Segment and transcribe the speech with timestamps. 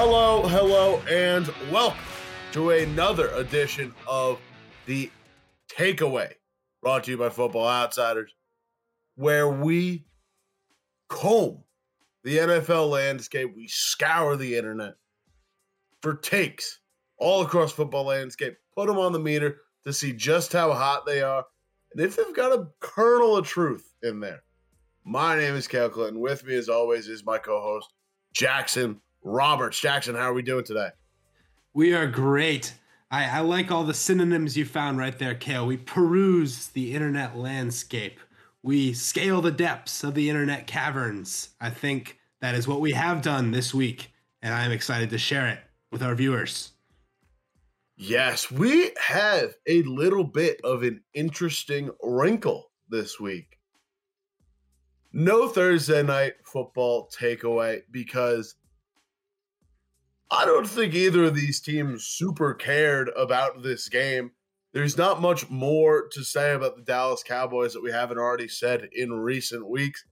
[0.00, 1.98] Hello, hello, and welcome
[2.52, 4.38] to another edition of
[4.86, 5.10] the
[5.68, 6.34] Takeaway,
[6.80, 8.32] brought to you by Football Outsiders,
[9.16, 10.06] where we
[11.08, 11.64] comb
[12.22, 14.94] the NFL landscape, we scour the internet
[16.00, 16.78] for takes
[17.18, 21.22] all across football landscape, put them on the meter to see just how hot they
[21.22, 21.44] are,
[21.92, 24.44] and if they've got a kernel of truth in there.
[25.04, 26.20] My name is Cale Clinton.
[26.20, 27.92] With me, as always, is my co-host
[28.32, 29.80] Jackson Roberts.
[29.80, 30.90] Jackson, how are we doing today?
[31.74, 32.74] We are great.
[33.10, 35.66] I, I like all the synonyms you found right there, Cale.
[35.66, 38.20] We peruse the internet landscape.
[38.62, 41.50] We scale the depths of the internet caverns.
[41.60, 45.48] I think that is what we have done this week, and I'm excited to share
[45.48, 45.60] it
[45.90, 46.72] with our viewers.
[47.96, 53.58] Yes, we have a little bit of an interesting wrinkle this week.
[55.12, 58.54] No Thursday night football takeaway because
[60.30, 64.32] I don't think either of these teams super cared about this game.
[64.72, 68.88] There's not much more to say about the Dallas Cowboys that we haven't already said
[68.92, 70.04] in recent weeks.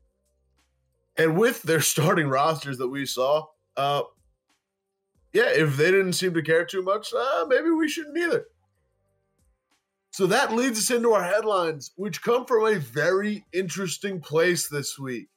[1.18, 3.44] And with their starting rosters that we saw,
[3.76, 4.02] uh,
[5.34, 8.46] yeah, if they didn't seem to care too much, uh, maybe we shouldn't either.
[10.12, 14.98] So that leads us into our headlines, which come from a very interesting place this
[14.98, 15.28] week.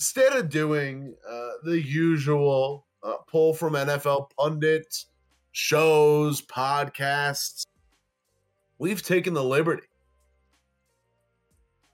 [0.00, 5.06] Instead of doing uh, the usual uh, pull from NFL pundits,
[5.52, 7.66] shows, podcasts,
[8.78, 9.86] we've taken the liberty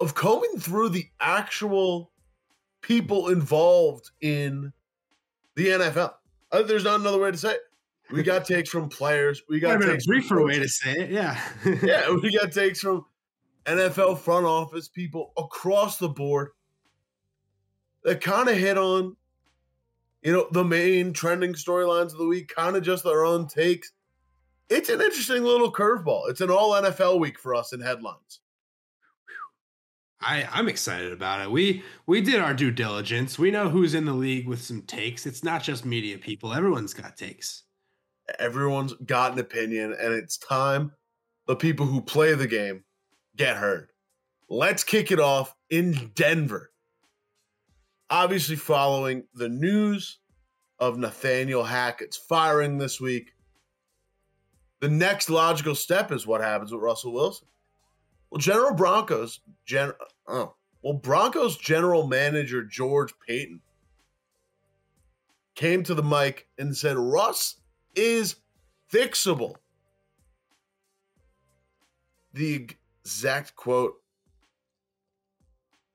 [0.01, 2.11] of combing through the actual
[2.81, 4.73] people involved in
[5.57, 6.15] the NFL.
[6.53, 7.61] Uh, there's not another way to say it.
[8.11, 9.43] We got takes from players.
[9.49, 11.11] We got takes a briefer way to say it.
[11.11, 11.39] Yeah.
[11.83, 13.05] yeah, we got takes from
[13.67, 16.51] NFL front office people across the board
[18.05, 19.17] that kind of hit on
[20.29, 23.93] you know, the main trending storylines of the week, kind of just their own takes.
[24.69, 26.29] It's an interesting little curveball.
[26.29, 28.41] It's an all NFL week for us in headlines.
[30.21, 31.51] I, I'm excited about it.
[31.51, 33.39] We we did our due diligence.
[33.39, 35.25] We know who's in the league with some takes.
[35.25, 36.53] It's not just media people.
[36.53, 37.63] Everyone's got takes.
[38.39, 40.93] Everyone's got an opinion, and it's time
[41.47, 42.85] the people who play the game
[43.35, 43.93] get heard.
[44.51, 46.71] Let's kick it off in Denver
[48.11, 50.19] obviously following the news
[50.79, 53.33] of Nathaniel Hackett's firing this week.
[54.81, 57.49] The next logical step is what happens with Russell Wilson.
[58.31, 59.93] Well, General Broncos, gen,
[60.27, 63.61] oh, well, Broncos general manager George Paton
[65.55, 67.57] came to the mic and said Russ
[67.97, 68.37] is
[68.93, 69.57] fixable.
[72.33, 72.69] The
[73.05, 73.95] exact quote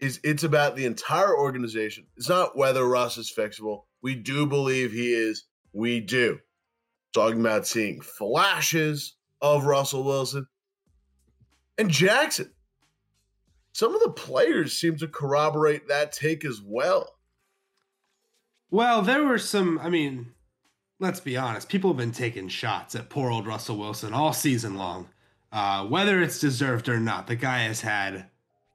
[0.03, 2.05] is it's about the entire organization.
[2.17, 3.83] It's not whether Russ is fixable.
[4.01, 5.45] We do believe he is.
[5.71, 6.39] We do.
[7.13, 10.47] Talking about seeing flashes of Russell Wilson
[11.77, 12.51] and Jackson.
[13.71, 17.09] Some of the players seem to corroborate that take as well.
[18.69, 20.33] Well, there were some, I mean,
[20.99, 24.75] let's be honest, people have been taking shots at poor old Russell Wilson all season
[24.75, 25.09] long.
[25.51, 28.27] Uh, whether it's deserved or not, the guy has had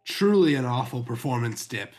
[0.08, 1.92] truly an awful performance dip.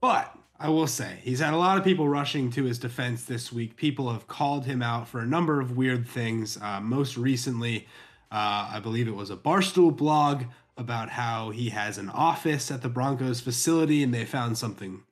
[0.00, 3.52] But I will say, he's had a lot of people rushing to his defense this
[3.52, 3.76] week.
[3.76, 6.58] People have called him out for a number of weird things.
[6.60, 7.86] Uh, most recently,
[8.32, 10.44] uh, I believe it was a Barstool blog
[10.78, 15.02] about how he has an office at the Broncos facility and they found something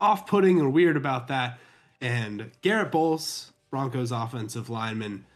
[0.00, 1.58] off putting or weird about that.
[2.00, 5.26] And Garett Bolles, Broncos offensive lineman,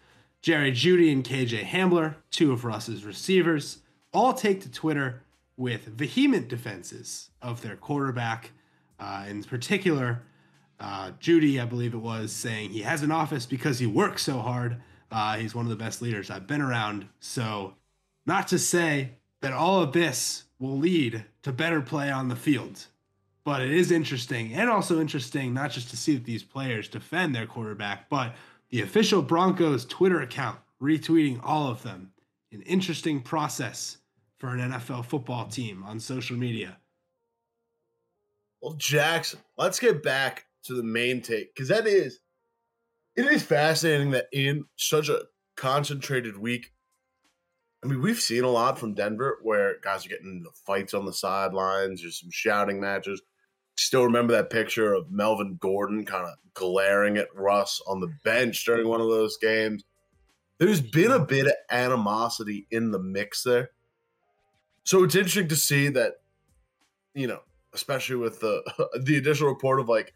[0.41, 3.79] Jerry Jeudy, and KJ Hamler, two of Russ's receivers,
[4.15, 5.23] all take to Twitter
[5.59, 8.53] with vehement defenses of their quarterback.
[8.99, 10.23] Uh, in particular,
[10.81, 14.39] uh, Jeudy, I believe it was, saying he has an office because he works so
[14.39, 14.81] hard.
[15.11, 17.09] Uh, he's one of the best leaders I've been around.
[17.19, 17.75] So,
[18.25, 22.87] not to say that all of this will lead to better play on the field,
[23.44, 27.35] but it is interesting and also interesting not just to see that these players defend
[27.35, 28.35] their quarterback, but
[28.71, 32.12] the official Broncos Twitter account retweeting all of them.
[32.53, 33.99] An interesting process
[34.38, 36.79] for an NFL football team on social media.
[38.62, 42.20] Well, Jackson, let's get back to the main take because that is
[43.17, 45.23] it is fascinating that in such a
[45.56, 46.73] concentrated week.
[47.82, 51.05] I mean, we've seen a lot from Denver where guys are getting into fights on
[51.05, 53.23] the sidelines, there's some shouting matches.
[53.76, 58.64] Still remember that picture of Melvin Gordon kind of glaring at Russ on the bench
[58.64, 59.84] during one of those games.
[60.58, 63.70] There's been a bit of animosity in the mix there.
[64.88, 66.14] So it's interesting to see that,
[67.12, 67.40] you know,
[67.75, 68.62] especially with the
[69.02, 70.14] the additional report of like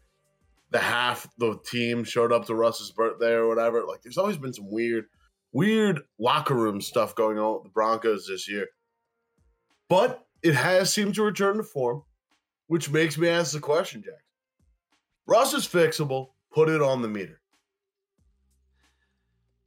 [0.71, 3.83] the half the team showed up to Russ's birthday or whatever.
[3.83, 5.05] Like there's always been some weird,
[5.51, 8.65] weird locker room stuff going on with the Broncos this year.
[9.89, 12.01] But it has seemed to return to form,
[12.65, 14.23] which makes me ask the question, Jack.
[15.27, 16.29] Russ is fixable.
[16.51, 17.42] Put it on the meter.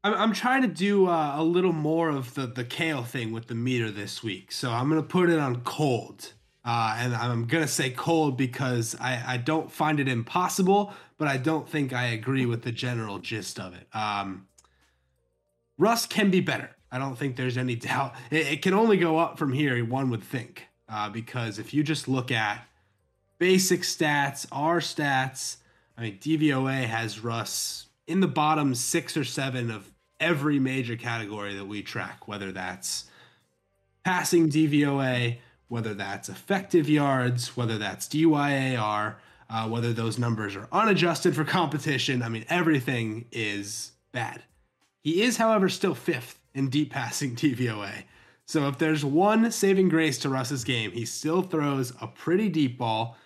[0.07, 3.49] I'm, I'm trying to do uh, a little more of the the Cale thing with
[3.49, 6.33] the meter this week, so I'm gonna put it on cold.
[6.65, 11.39] Uh, and I'm gonna say cold because I, I don't find it impossible, but I
[11.39, 13.89] don't think I agree with the general gist of it.
[13.93, 14.47] Um,
[15.77, 16.71] Russ can be better.
[16.93, 18.15] I don't think there's any doubt.
[18.31, 21.83] It, it can only go up from here, one would think, uh, because if you
[21.83, 22.65] just look at
[23.39, 25.57] basic stats, our stats,
[25.99, 29.91] I mean, DVOA has Russ in the bottom six or seven of
[30.21, 33.05] every major category that we track, whether that's
[34.05, 39.17] passing DVOA, whether that's effective yards, whether that's DYAR,
[39.49, 42.23] uh, whether those numbers are unadjusted for competition.
[42.23, 44.43] I mean, everything is bad.
[45.03, 48.05] He is, however, still fifth in deep passing DVOA.
[48.47, 52.79] So if there's one saving grace to Russ's game, he still throws a pretty deep
[52.79, 53.17] ball.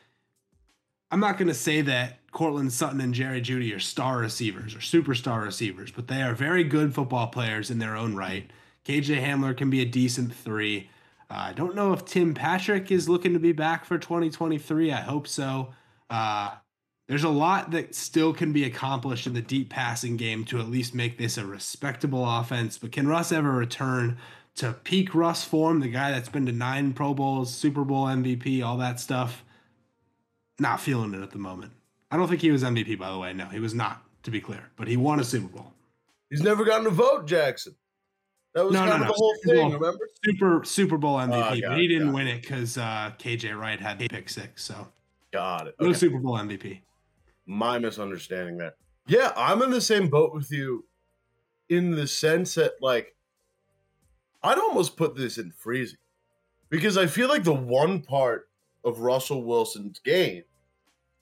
[1.10, 4.78] I'm not going to say that Courtland Sutton and Jerry Jeudy are star receivers or
[4.78, 8.50] superstar receivers, but they are very good football players in their own right.
[8.84, 10.90] KJ Hamler can be a decent three.
[11.30, 14.92] Uh, I don't know if Tim Patrick is looking to be back for 2023.
[14.92, 15.74] I hope so.
[16.08, 16.52] Uh,
[17.08, 20.68] there's a lot that still can be accomplished in the deep passing game to at
[20.68, 22.78] least make this a respectable offense.
[22.78, 24.16] But can Russ ever return
[24.56, 28.64] to peak Russ form, the guy that's been to nine Pro Bowls, Super Bowl MVP,
[28.64, 29.44] all that stuff?
[30.60, 31.72] Not feeling it at the moment.
[32.10, 33.32] I don't think he was MVP, by the way.
[33.32, 34.70] No, he was not, to be clear.
[34.76, 35.72] But he won a Super Bowl.
[36.28, 37.74] He's never gotten a vote, Jackson.
[38.54, 39.06] That was no, kind no, of no.
[39.06, 40.08] the whole Super thing, Bowl, remember?
[40.24, 43.98] Super Super Bowl MVP, oh, but he didn't win it because uh, KJ Wright had
[43.98, 44.64] the pick six.
[44.64, 44.88] So
[45.32, 45.74] got it.
[45.78, 45.88] Okay.
[45.88, 46.80] No Super Bowl MVP.
[47.46, 48.74] My misunderstanding there.
[49.06, 50.84] Yeah, I'm in the same boat with you,
[51.68, 53.14] in the sense that like
[54.42, 55.98] I'd almost put this in freezing
[56.70, 58.48] because I feel like the one part
[58.84, 60.42] of Russell Wilson's game,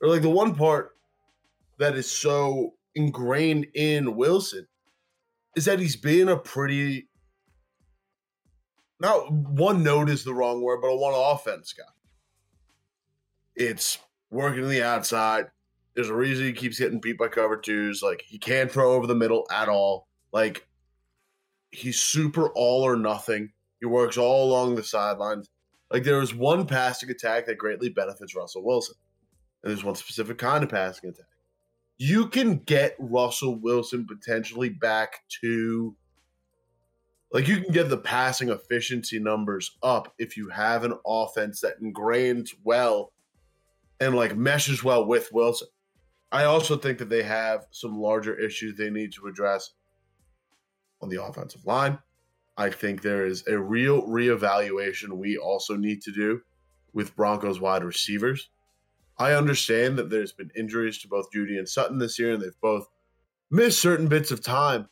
[0.01, 0.97] or like the one part
[1.79, 4.67] that is so ingrained in Wilson,
[5.57, 7.09] is that he's been a pretty
[9.01, 11.85] not one note is the wrong word, but a one offense guy.
[13.55, 13.99] It's
[14.31, 15.47] working on the outside.
[15.95, 18.03] There's a reason he keeps getting beat by cover twos.
[18.03, 20.09] Like he can't throw over the middle at all.
[20.33, 20.67] Like
[21.71, 23.53] he's super all or nothing.
[23.81, 25.49] He works all along the sidelines.
[25.91, 28.97] Like there is one passing attack that greatly benefits Russell Wilson.
[29.63, 31.27] And there's one specific kind of passing attack.
[31.97, 35.97] You can get Russell Wilson potentially back to
[37.33, 41.83] like you can get the passing efficiency numbers up if you have an offense that
[41.83, 43.13] ingrains well
[44.01, 45.69] and like meshes well with Wilson.
[46.31, 49.73] I also think that they have some larger issues they need to address
[51.01, 51.99] on the offensive line.
[52.57, 56.41] I think there is a real reevaluation we also need to do
[56.93, 58.51] with Broncos wide receivers.
[59.19, 62.61] I understand that there's been injuries to both Jeudy and Sutton this year, and they've
[62.61, 62.87] both
[63.51, 64.89] missed certain bits of time.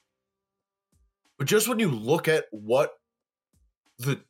[1.39, 2.93] But just when you look at what
[3.99, 4.21] the,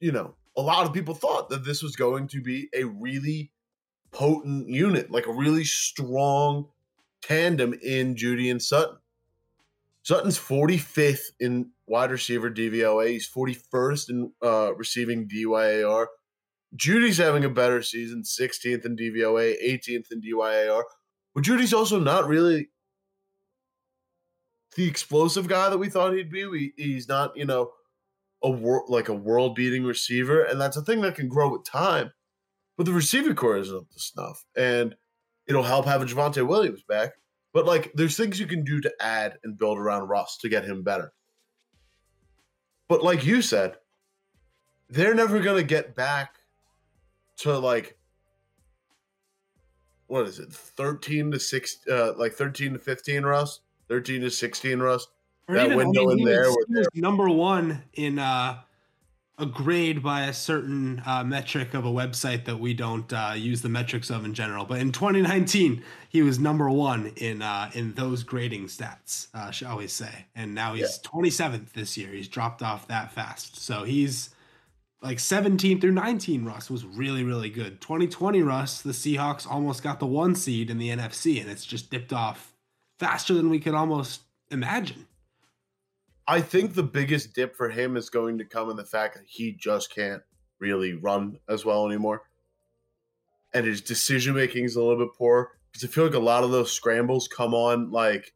[0.00, 3.50] you know, a lot of people thought that this was going to be a really
[4.10, 6.66] potent unit, like a really strong
[7.22, 8.96] tandem in Jeudy and Sutton.
[10.02, 13.10] Sutton's 45th in wide receiver DVOA.
[13.10, 16.06] He's 41st in uh, receiving DYAR.
[16.74, 20.82] Jeudy's having a better season, 16th in DVOA, 18th in DYAR.
[21.34, 22.70] But Jeudy's also not really
[24.74, 26.46] the explosive guy that we thought he'd be.
[26.46, 27.70] We, he's not, you know,
[28.42, 31.64] a wor- like a world beating receiver, and that's a thing that can grow with
[31.64, 32.12] time.
[32.76, 34.94] But the receiver core isn't up to snuff, and
[35.46, 37.12] it'll help having Javonte Williams back.
[37.54, 40.64] But like, there's things you can do to add and build around Russ to get
[40.64, 41.12] him better.
[42.88, 43.76] But like you said,
[44.88, 46.36] they're never gonna get back
[47.38, 47.96] to like
[50.06, 53.60] what is it, thirteen to six, uh, like thirteen to fifteen, Russ.
[53.88, 55.08] 13 to 16, Russ.
[55.48, 56.50] Or that even, window I mean, in there.
[56.50, 58.58] Was, number one in uh,
[59.38, 63.62] a grade by a certain uh, metric of a website that we don't uh, use
[63.62, 64.64] the metrics of in general.
[64.64, 69.78] But in 2019, he was number one in uh, in those grading stats, uh, shall
[69.78, 70.26] we say?
[70.34, 71.10] And now he's yeah.
[71.10, 72.08] 27th this year.
[72.08, 73.60] He's dropped off that fast.
[73.62, 74.30] So he's
[75.02, 76.44] like 17 through 19.
[76.44, 77.80] Russ was really really good.
[77.80, 81.90] 2020 Russ, the Seahawks almost got the one seed in the NFC, and it's just
[81.90, 82.54] dipped off
[82.98, 85.06] faster than we could almost imagine.
[86.28, 89.26] I think the biggest dip for him is going to come in the fact that
[89.26, 90.22] he just can't
[90.58, 92.22] really run as well anymore.
[93.54, 96.44] and his decision making is a little bit poor because I feel like a lot
[96.44, 98.32] of those scrambles come on like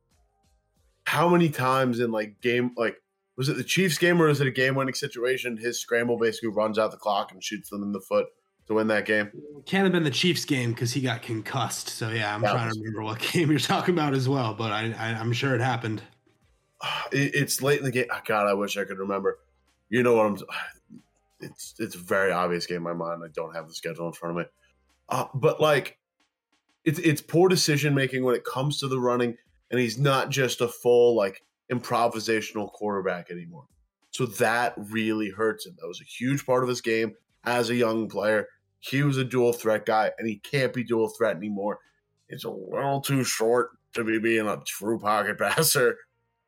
[1.04, 2.96] how many times in like game like
[3.40, 5.56] was it the Chiefs game or was it a game winning situation?
[5.56, 8.26] His scramble basically runs out the clock and shoots them in the foot
[8.66, 9.30] to win that game.
[9.64, 11.88] Can't have been the Chiefs game because he got concussed.
[11.88, 14.52] So yeah, I'm that trying was, to remember what game you're talking about as well,
[14.52, 16.02] but I, I am sure it happened.
[17.12, 18.06] It, it's late in the game.
[18.10, 19.38] Oh, God, I wish I could remember.
[19.88, 20.36] You know what I'm.
[21.42, 23.22] It's it's a very obvious game in my mind.
[23.24, 24.50] I don't have the schedule in front of me,
[25.08, 25.96] uh, but like,
[26.84, 29.38] it's it's poor decision making when it comes to the running,
[29.70, 33.66] and he's not just a full like improvisational quarterback anymore.
[34.10, 35.76] So that really hurts him.
[35.80, 38.48] That was a huge part of his game as a young player.
[38.80, 41.78] He was a dual threat guy, and he can't be dual threat anymore.
[42.28, 45.96] It's a little too short to be being a true pocket passer.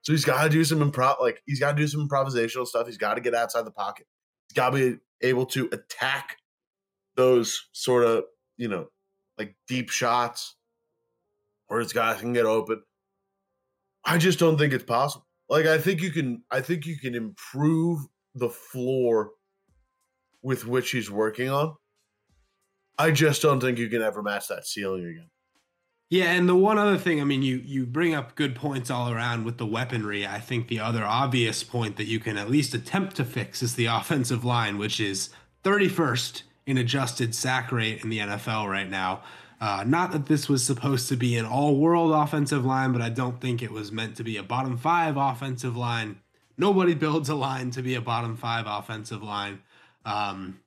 [0.02, 2.86] So he's got to do some improv, like he's got to do some improvisational stuff.
[2.86, 4.06] He's got to get outside the pocket.
[4.48, 6.38] He's got to be able to attack
[7.14, 8.24] those sort of,
[8.56, 8.86] you know,
[9.38, 10.56] like deep shots
[11.68, 12.82] where his guys can get open.
[14.04, 15.26] I just don't think it's possible.
[15.48, 18.00] Like I think you can I think you can improve
[18.34, 19.30] the floor
[20.42, 21.76] with which he's working on.
[22.98, 25.30] I just don't think you can ever match that ceiling again.
[26.10, 29.10] Yeah, and the one other thing, I mean, you you bring up good points all
[29.10, 30.26] around with the weaponry.
[30.26, 33.76] I think the other obvious point that you can at least attempt to fix is
[33.76, 35.30] the offensive line, which is
[35.64, 39.22] 31st in adjusted sack rate in the NFL right now.
[39.62, 43.08] Uh, not that this was supposed to be an all world offensive line, but I
[43.10, 46.16] don't think it was meant to be a bottom five offensive line.
[46.58, 49.62] Nobody builds a line to be a bottom five offensive line.
[50.04, 50.58] Um,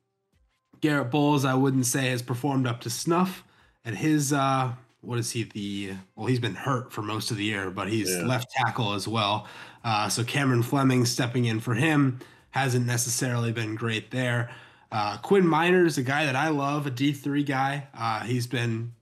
[0.80, 3.44] Garett Bolles, I wouldn't say has performed up to snuff.
[3.84, 4.72] And his, uh,
[5.02, 5.42] what is he?
[5.42, 8.24] The well, he's been hurt for most of the year, but he's yeah.
[8.24, 9.46] left tackle as well.
[9.84, 14.50] Uh, so Cameron Fleming stepping in for him hasn't necessarily been great there.
[14.90, 17.88] Uh, Quinn Meinerz, a guy that I love, a D3 guy.
[17.96, 18.92] Uh, he's been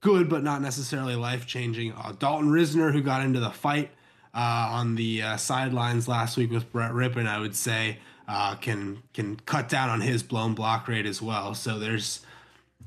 [0.00, 1.92] good, but not necessarily life changing.
[1.92, 3.90] Uh, Dalton Risner, who got into the fight
[4.34, 7.98] uh, on the uh, sidelines last week with Brett Rypien, I would say,
[8.28, 11.54] uh, can can cut down on his blown block rate as well.
[11.54, 12.20] So there's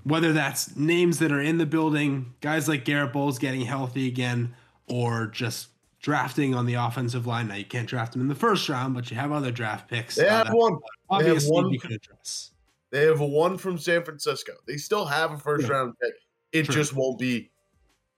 [0.03, 4.53] whether that's names that are in the building, guys like Garett Bolles getting healthy again,
[4.87, 5.67] or just
[6.01, 7.47] drafting on the offensive line.
[7.47, 10.15] Now you can't draft them in the first round, but you have other draft picks.
[10.15, 10.77] They have one.
[11.09, 11.73] Obviously, they have one.
[11.73, 12.51] you could address.
[12.91, 14.53] They have a one from San Francisco.
[14.67, 15.73] They still have a first yeah.
[15.73, 16.13] round pick.
[16.51, 16.75] It True.
[16.75, 17.51] just won't be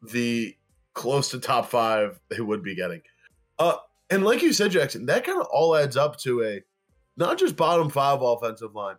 [0.01, 0.55] the
[0.93, 3.01] close to top five they would be getting.
[3.59, 3.75] Uh,
[4.09, 6.61] and like you said, Jackson, that kind of all adds up to a
[7.17, 8.95] not just bottom five offensive line,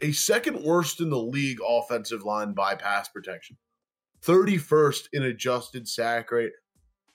[0.00, 3.56] a second worst in the league offensive line by pass protection.
[4.22, 6.52] 31st in adjusted sack rate,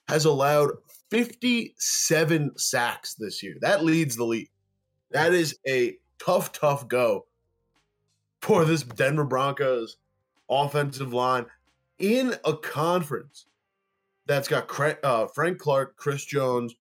[0.10, 0.72] has allowed
[1.12, 3.56] 57 sacks this year.
[3.62, 4.50] That leads the league.
[5.12, 7.28] That is a tough, tough go
[8.42, 9.98] for this Denver Broncos
[10.50, 11.46] offensive line
[12.00, 13.46] in a conference
[14.26, 14.68] that's got
[15.04, 16.74] uh, Frank Clark, Chris Jones,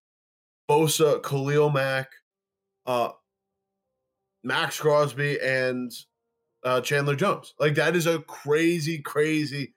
[0.68, 2.08] Bosa, Khalil Mack,
[2.86, 3.10] uh,
[4.42, 5.92] Maxx Crosby, and
[6.64, 7.52] uh, Chandler Jones.
[7.60, 9.74] Like that is a crazy, crazy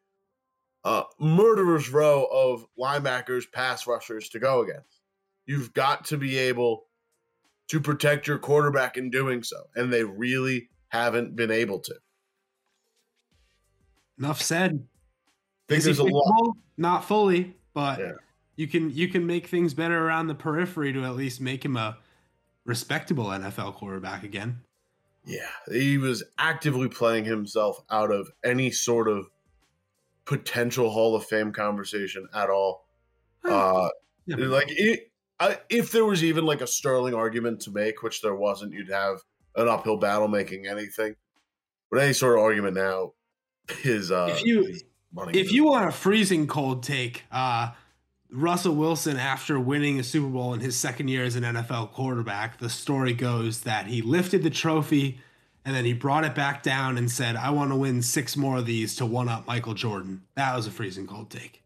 [0.84, 5.02] uh, murderer's row of linebackers, pass rushers to go against.
[5.46, 6.86] You've got to be able
[7.70, 11.96] to protect your quarterback in doing so, and they really haven't been able to.
[14.20, 14.88] Enough said.
[15.70, 16.56] I think there's a lot.
[16.78, 18.12] Not fully, but yeah.
[18.56, 21.78] you can you can make things better around the periphery to at least make him
[21.78, 21.98] a
[22.66, 24.62] respectable NFL quarterback again.
[25.26, 29.28] Yeah, he was actively playing himself out of any sort of
[30.25, 32.86] potential Hall of Fame conversation at all.
[33.44, 33.90] Uh,
[34.25, 34.36] yeah.
[34.38, 38.36] Like it, I, if there was even like a sterling argument to make, which there
[38.36, 39.18] wasn't, you'd have
[39.56, 41.16] an uphill battle making anything.
[41.90, 43.13] But any sort of argument now
[43.84, 44.78] is uh, if you
[45.34, 47.72] if you want a freezing cold take, uh,
[48.32, 52.60] Russell Wilson, after winning a Super Bowl in his second year as an NFL quarterback,
[52.60, 55.20] the story goes that he lifted the trophy
[55.63, 58.58] and then he brought it back down and said, I want to win six more
[58.58, 60.24] of these to one up Michael Jordan.
[60.36, 61.62] That was a freezing cold take.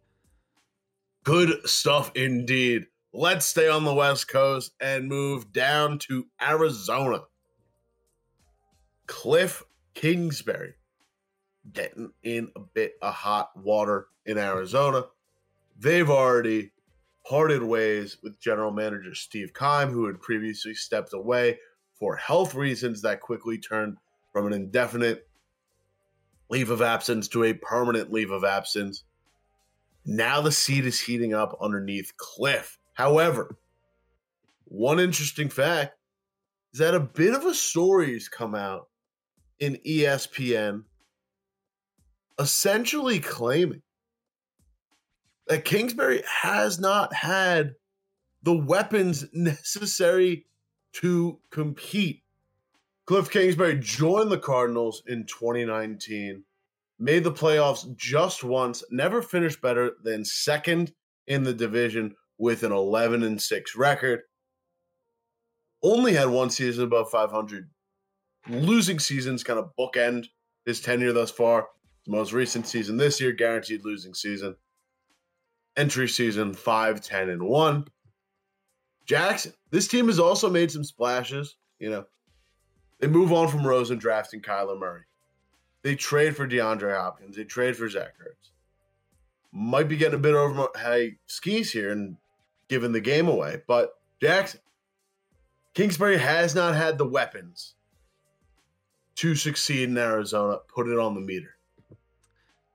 [1.24, 2.88] Good stuff indeed.
[3.14, 7.22] Let's stay on the West Coast and move down to Arizona.
[9.08, 10.74] Cliff Kingsbury
[11.72, 15.06] getting in a bit of hot water in Arizona.
[15.80, 16.72] They've already
[17.28, 21.58] parted ways with general manager Steve Keim, who had previously stepped away
[21.96, 23.98] for health reasons that quickly turned
[24.32, 25.28] from an indefinite
[26.50, 29.04] leave of absence to a permanent leave of absence.
[30.06, 32.78] Now the seat is heating up underneath Cliff.
[32.94, 33.58] However,
[34.66, 35.96] one interesting fact
[36.74, 38.90] is that a bit of a story has come out
[39.60, 40.84] in ESPN
[42.38, 43.82] essentially claiming
[45.48, 47.76] that Kingsbury has not had
[48.44, 50.46] the weapons necessary
[50.96, 52.24] to compete.
[53.06, 56.44] Cliff Kingsbury joined the Cardinals in 2019,
[56.98, 60.92] made the playoffs just once, never finished better than second
[61.28, 64.22] in the division with an 11 and 6 record.
[65.84, 67.70] Only had one season above 500.
[68.50, 70.28] Losing seasons kind of bookend
[70.66, 71.68] his tenure thus far.
[72.08, 74.56] Most recent season this year, guaranteed losing season.
[75.76, 77.86] Entry season 5 10 and 1.
[79.06, 81.56] Jackson, this team has also made some splashes.
[81.80, 82.06] You know,
[83.00, 85.04] they move on from Rosen drafting Kyler Murray.
[85.84, 87.36] They trade for DeAndre Hopkins.
[87.36, 88.50] They trade for Zach Ertz.
[89.52, 92.18] Might be getting a bit over my skis here and
[92.68, 94.60] giving the game away, but Jackson,
[95.76, 97.76] Kingsbury has not had the weapons
[99.16, 100.58] to succeed in Arizona.
[100.74, 101.58] Put it on the meter.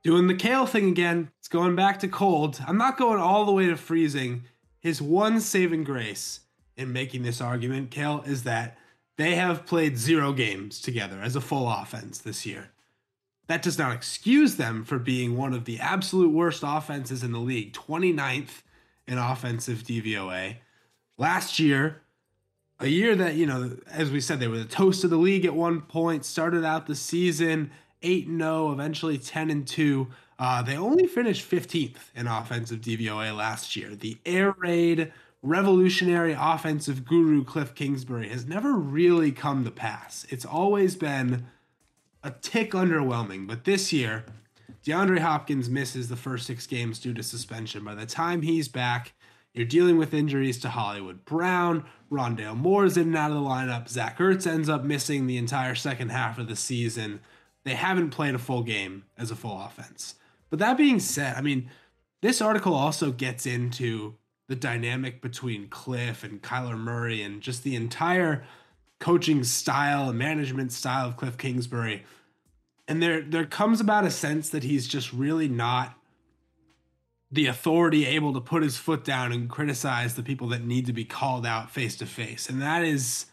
[0.03, 1.31] Doing the Cale thing again.
[1.39, 2.63] It's going back to cold.
[2.67, 4.45] I'm not going all the way to freezing.
[4.81, 6.41] His one saving grace
[6.77, 8.77] in making this argument, Cale, is that
[9.17, 12.71] they have played zero games together as a full offense this year.
[13.47, 17.39] That does not excuse them for being one of the absolute worst offenses in the
[17.39, 18.63] league, 29th
[19.07, 20.57] in offensive DVOA.
[21.19, 22.01] Last year,
[22.79, 25.45] a year that, you know, as we said, they were the toast of the league
[25.45, 27.71] at one point, started out the season
[28.03, 30.09] 8 0, eventually 10 and 2.
[30.41, 33.95] Uh, they only finished 15th in offensive DVOA last year.
[33.95, 40.25] The air raid revolutionary offensive guru Cliff Kingsbury has never really come to pass.
[40.31, 41.45] It's always been
[42.23, 44.25] a tick underwhelming, but this year,
[44.87, 47.85] DeAndre Hopkins misses the first six games due to suspension.
[47.85, 49.13] By the time he's back,
[49.53, 51.85] you're dealing with injuries to Hollywood Brown.
[52.11, 53.91] Rondale Moore's in and out of the lineup.
[53.91, 57.21] Zach Ertz ends up missing the entire second half of the season.
[57.65, 60.15] They haven't played a full game as a full offense.
[60.50, 61.71] But that being said, I mean,
[62.21, 64.17] this article also gets into
[64.49, 68.45] the dynamic between Cliff and Kyler Murray and just the entire
[68.99, 72.04] coaching style and management style of Cliff Kingsbury.
[72.89, 75.95] And there there comes about a sense that he's just really not
[77.30, 80.93] the authority able to put his foot down and criticize the people that need to
[80.93, 82.49] be called out face to face.
[82.49, 83.26] And that is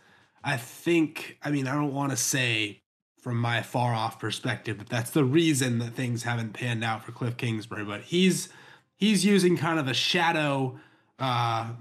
[0.44, 2.82] I think I mean I don't want to say
[3.18, 7.12] from my far off perspective that that's the reason that things haven't panned out for
[7.12, 8.50] Cliff Kingsbury, but he's
[8.96, 10.80] he's using kind of a shadow
[11.20, 11.72] uh,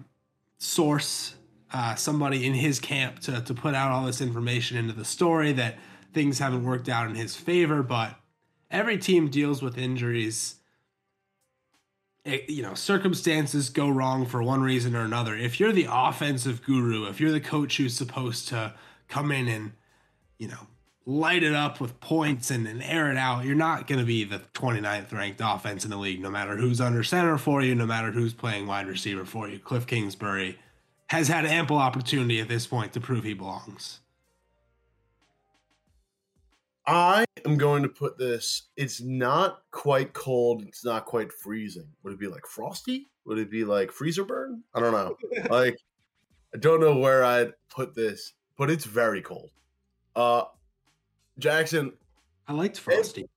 [0.58, 1.34] source,
[1.72, 5.52] uh, somebody in his camp to to put out all this information into the story
[5.52, 5.76] that
[6.12, 7.82] things haven't worked out in his favor.
[7.82, 8.18] But
[8.70, 10.56] every team deals with injuries.
[12.24, 15.36] It, you know, circumstances go wrong for one reason or another.
[15.36, 18.74] If you're the offensive guru, if you're the coach who's supposed to
[19.06, 19.74] come in and,
[20.36, 20.66] you know,
[21.06, 24.24] light it up with points and, and air it out, you're not going to be
[24.24, 27.86] the 29th ranked offense in the league, no matter who's under center for you, no
[27.86, 29.58] matter who's playing wide receiver for you.
[29.58, 30.58] Cliff Kingsbury
[31.08, 34.00] has had ample opportunity at this point to prove he belongs.
[36.88, 38.64] I am going to put this.
[38.76, 40.62] It's not quite cold.
[40.62, 41.88] It's not quite freezing.
[42.02, 43.10] Would it be like frosty?
[43.24, 44.62] Would it be like freezer burn?
[44.74, 45.16] I don't know.
[45.50, 45.78] like,
[46.54, 49.50] I don't know where I'd put this, but it's very cold.
[50.14, 50.44] Uh,
[51.38, 51.92] Jackson,
[52.48, 53.28] I liked Frosty.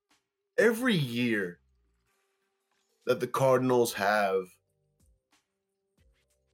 [0.58, 1.60] Every year
[3.06, 4.44] that the Cardinals have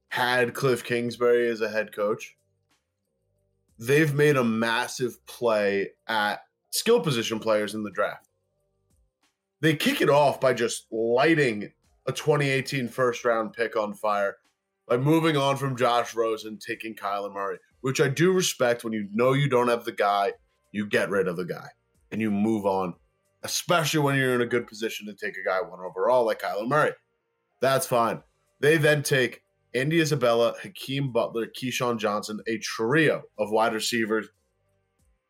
[0.08, 2.36] had Cliff Kingsbury as a head coach,
[3.78, 8.28] they've made a massive play at skill position players in the draft.
[9.60, 11.72] They kick it off by just lighting
[12.06, 14.36] a 2018 first round pick on fire
[14.86, 19.08] by moving on from Josh Rosen, taking Kyler Murray, which I do respect when you
[19.12, 20.32] know you don't have the guy
[20.76, 21.68] you get rid of the guy
[22.12, 22.94] and you move on,
[23.42, 26.68] especially when you're in a good position to take a guy one overall like Kyler
[26.68, 26.92] Murray.
[27.60, 28.22] That's fine.
[28.60, 29.42] They then take
[29.74, 34.28] Andy Isabella, Hakeem Butler, KeeSean Johnson, a trio of wide receivers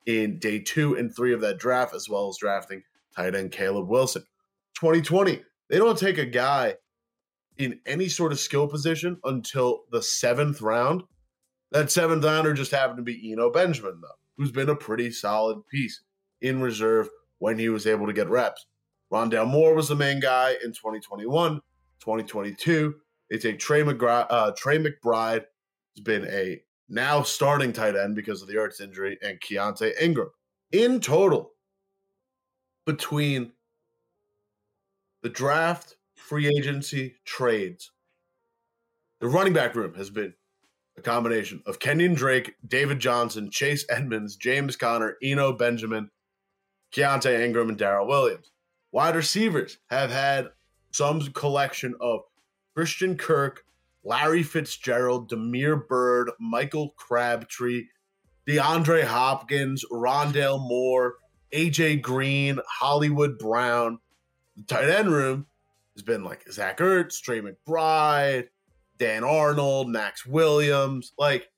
[0.05, 2.83] in day two and three of that draft, as well as drafting
[3.15, 4.23] tight end Caleb Wilson.
[4.75, 6.75] 2020, they don't take a guy
[7.57, 11.03] in any sort of skill position until the seventh round.
[11.73, 15.67] That seventh rounder just happened to be Eno Benjamin, though who's been a pretty solid
[15.69, 16.03] piece
[16.41, 18.67] in reserve when he was able to get reps.
[19.13, 21.55] Rondale Moore was the main guy in 2021,
[22.01, 22.95] 2022.
[23.31, 25.45] They take Trey, McGri- uh, Trey McBride,
[25.97, 30.31] has been a now starting tight end because of the Ertz injury, and Keaontay Ingram.
[30.73, 31.53] In total,
[32.85, 33.53] between
[35.23, 37.91] the draft, free agency, trades,
[39.21, 40.35] the running back room has been
[40.97, 46.11] a combination of Kenyon Drake, David Johnson, Chase Edmonds, James Conner, Eno Benjamin,
[46.93, 48.51] Keaontay Ingram, and Darrel Williams.
[48.93, 50.49] Wide receivers have had
[50.91, 52.21] some collection of
[52.75, 53.65] Christian Kirk,
[54.05, 57.87] Larry Fitzgerald, Damiere Byrd, Michael Crabtree,
[58.47, 61.17] DeAndre Hopkins, Rondale Moore,
[61.53, 63.99] AJ Green, Hollywood Brown.
[64.57, 65.47] The tight end room
[65.95, 68.49] has been like Zach Ertz, Trey McBride,
[68.99, 71.13] Dan Arnold, Maxx Williams.
[71.19, 71.49] Like,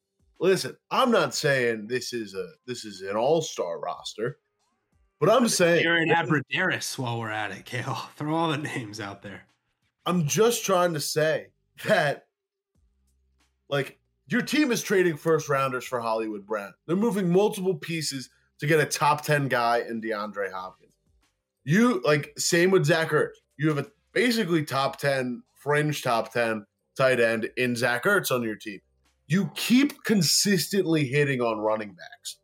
[0.40, 4.38] listen, I'm not saying this is a this is an all-star roster,
[5.20, 7.98] but I'm saying Aaron Abbrederis while we're at it, Cale.
[8.16, 9.42] Throw all the names out there.
[10.06, 11.48] I'm just trying to say
[11.84, 12.26] that
[13.68, 13.98] like
[14.28, 16.72] your team is trading first rounders for Hollywood Brown.
[16.86, 20.92] They're moving multiple pieces to get a top 10 guy in DeAndre Hopkins.
[21.64, 23.36] You like same with Zach Ertz.
[23.56, 26.64] You have a basically top 10, fringe top 10
[26.98, 28.80] tight end in Zach Ertz on your team.
[29.26, 32.38] You keep consistently hitting on running backs.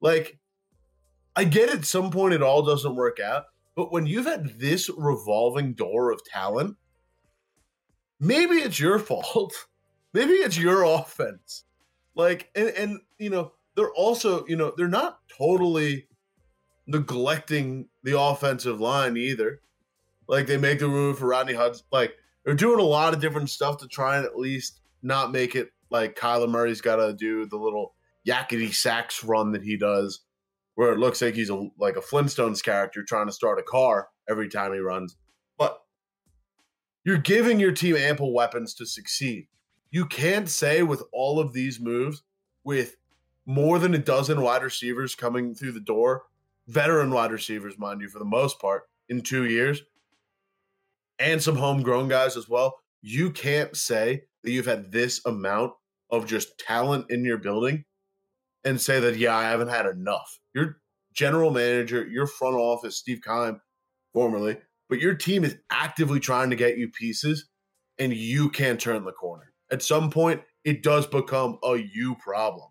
[0.00, 0.38] Like,
[1.36, 3.44] I get at some point it all doesn't work out,
[3.76, 6.76] but when you've had this revolving door of talent,
[8.18, 9.54] maybe it's your fault.
[10.12, 11.64] Maybe it's your offense.
[12.14, 16.08] Like, and, and you know, they're also, you know, they're not totally
[16.88, 19.60] neglecting the offensive line either.
[20.26, 21.86] Like they make the room for Rodney Hudson.
[21.92, 22.16] Like
[22.48, 25.68] they're doing a lot of different stuff to try and at least not make it
[25.90, 27.94] like Kyler Murray's got to do the little
[28.26, 30.20] yakety sax run that he does,
[30.74, 34.08] where it looks like he's a like a Flintstones character trying to start a car
[34.30, 35.14] every time he runs.
[35.58, 35.78] But
[37.04, 39.48] you're giving your team ample weapons to succeed.
[39.90, 42.22] You can't say with all of these moves,
[42.64, 42.96] with
[43.44, 46.22] more than a dozen wide receivers coming through the door,
[46.66, 49.82] veteran wide receivers, mind you, for the most part, in two years,
[51.18, 52.74] and some homegrown guys as well.
[53.02, 55.72] You can't say that you've had this amount
[56.10, 57.84] of just talent in your building
[58.64, 60.38] and say that, yeah, I haven't had enough.
[60.54, 60.78] Your
[61.12, 63.60] general manager, your front office, Steve Keim,
[64.12, 67.48] formerly, but your team is actively trying to get you pieces
[67.98, 69.52] and you can't turn the corner.
[69.70, 72.68] At some point, it does become a you problem.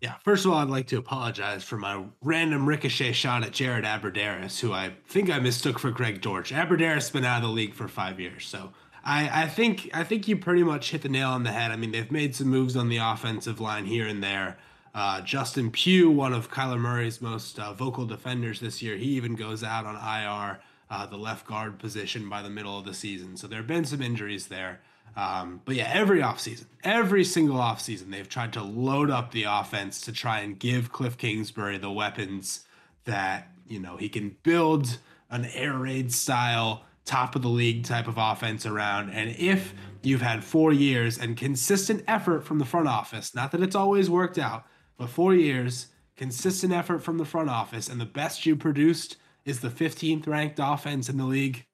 [0.00, 3.84] Yeah, first of all, I'd like to apologize for my random ricochet shot at Jared
[3.84, 6.52] Abbrederis, who I think I mistook for Greg Dortch.
[6.52, 8.72] Abbrederis has been out of the league for five years, so
[9.04, 11.70] I, I think I think you pretty much hit the nail on the head.
[11.70, 14.56] I mean, they've made some moves on the offensive line here and there.
[14.94, 19.36] Uh, Justin Pugh, one of Kyler Murray's most uh, vocal defenders this year, he even
[19.36, 23.36] goes out on IR, uh, the left guard position, by the middle of the season.
[23.36, 24.80] So there have been some injuries there.
[25.16, 30.00] Um, but yeah, every offseason, every single offseason, they've tried to load up the offense
[30.02, 32.66] to try and give Cliff Kingsbury the weapons
[33.04, 34.98] that, you know, he can build
[35.30, 39.10] an air raid style, top of the league type of offense around.
[39.10, 43.62] And if you've had four years and consistent effort from the front office, not that
[43.62, 44.64] it's always worked out,
[44.96, 49.60] but four years, consistent effort from the front office, and the best you produced is
[49.60, 51.64] the 15th ranked offense in the league,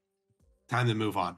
[0.69, 1.37] time to move on.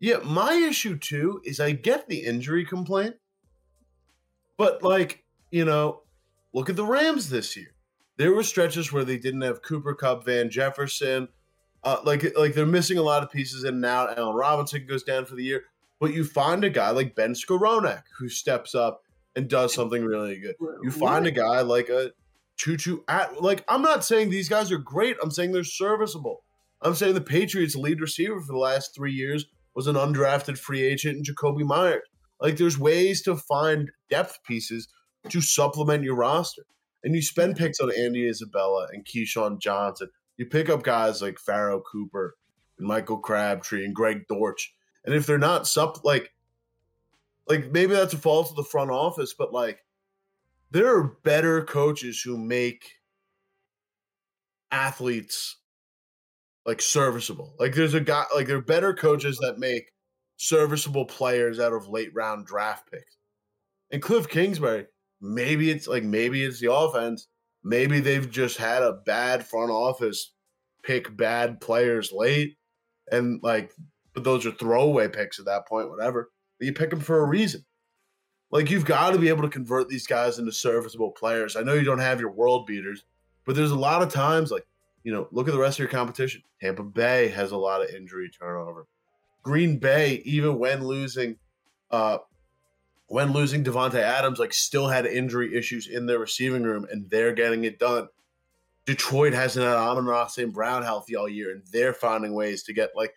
[0.00, 3.16] Yeah, my issue too is I get the injury complaint,
[4.56, 6.02] but like, you know,
[6.52, 7.74] look at the Rams this year.
[8.16, 11.28] There were stretches where they didn't have Cooper Kupp, Van Jefferson.
[11.84, 14.18] Uh, like, like they're missing a lot of pieces in and out.
[14.18, 15.64] Allen Robinson goes down for the year,
[16.00, 19.02] but you find a guy like Ben Skowronek who steps up
[19.36, 20.56] and does something really good.
[20.82, 22.10] You find a guy like a
[22.56, 25.16] Tutu at like I'm not saying these guys are great.
[25.22, 26.42] I'm saying they're serviceable.
[26.82, 29.46] I'm saying the Patriots lead receiver for the last three years
[29.78, 32.02] was an undrafted free agent in Jakobi Meyers.
[32.40, 34.88] Like there's ways to find depth pieces
[35.28, 36.64] to supplement your roster.
[37.04, 40.08] And you spend picks on Andy Isabella and KeeSean Johnson.
[40.36, 42.34] You pick up guys like Pharoh Cooper
[42.76, 44.74] and Michael Crabtree and Greg Dortch.
[45.04, 46.32] And if they're not sup like
[47.46, 49.84] like maybe that's a fault of the front office, but like
[50.72, 52.94] there are better coaches who make
[54.72, 55.57] athletes
[56.68, 57.54] like serviceable.
[57.58, 59.90] Like there's a guy like there are better coaches that make
[60.36, 63.16] serviceable players out of late round draft picks.
[63.90, 64.84] And Cliff Kingsbury,
[65.18, 67.26] maybe it's like maybe it's the offense.
[67.64, 70.34] Maybe they've just had a bad front office
[70.82, 72.58] pick bad players late.
[73.10, 73.72] And like
[74.12, 76.30] but those are throwaway picks at that point, whatever.
[76.58, 77.64] But you pick them for a reason.
[78.50, 81.56] Like you've got to be able to convert these guys into serviceable players.
[81.56, 83.04] I know you don't have your world beaters,
[83.46, 84.66] but there's a lot of times like
[85.08, 86.42] you know, look at the rest of your competition.
[86.60, 88.86] Tampa Bay has a lot of injury turnover.
[89.42, 91.36] Green Bay, even when losing,
[91.90, 92.18] uh,
[93.06, 97.32] when losing Davante Adams, like still had injury issues in their receiving room, and they're
[97.32, 98.08] getting it done.
[98.84, 100.52] Detroit hasn't had Amon-Ra St.
[100.52, 103.14] Brown healthy all year, and they're finding ways to get like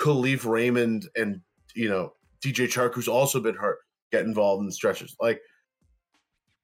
[0.00, 1.42] Kalif Raymond and
[1.76, 2.14] you know
[2.44, 3.78] DJ Chark, who's also been hurt,
[4.10, 5.14] get involved in stretches.
[5.20, 5.42] Like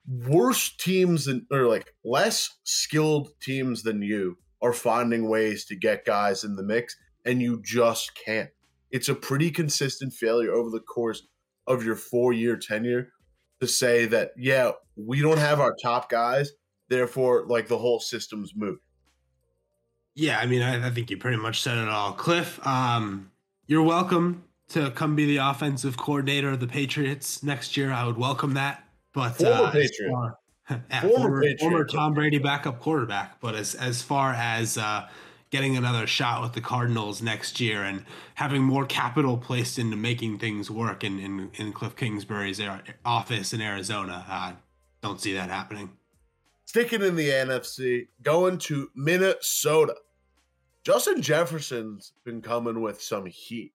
[0.08, 6.04] worse teams than or like less skilled teams than you are finding ways to get
[6.04, 8.50] guys in the mix, and you just can't.
[8.90, 11.26] It's a pretty consistent failure over the course
[11.66, 13.08] of your four year tenure
[13.60, 16.50] to say that, yeah, we don't have our top guys,
[16.88, 18.80] therefore, like the whole system's moved.
[20.14, 22.12] Yeah, I mean, I, I, think you pretty much said it all.
[22.12, 23.30] Cliff, um,
[23.66, 27.92] you're welcome to come be the offensive coordinator of the Patriots next year.
[27.92, 28.82] I would welcome that.
[29.12, 30.10] But uh, Patriot.
[30.10, 30.38] Far,
[31.00, 33.40] former, former, Tom Brady backup quarterback.
[33.40, 35.08] But as as far as uh,
[35.50, 40.38] getting another shot with the Cardinals next year and having more capital placed into making
[40.38, 42.60] things work in, in, in Cliff Kingsbury's
[43.04, 44.24] office in Arizona.
[44.28, 44.54] I
[45.02, 45.90] don't see that happening.
[46.64, 49.94] Sticking in the NFC, going to Minnesota.
[50.82, 53.72] Justin Jefferson's been coming with some heat.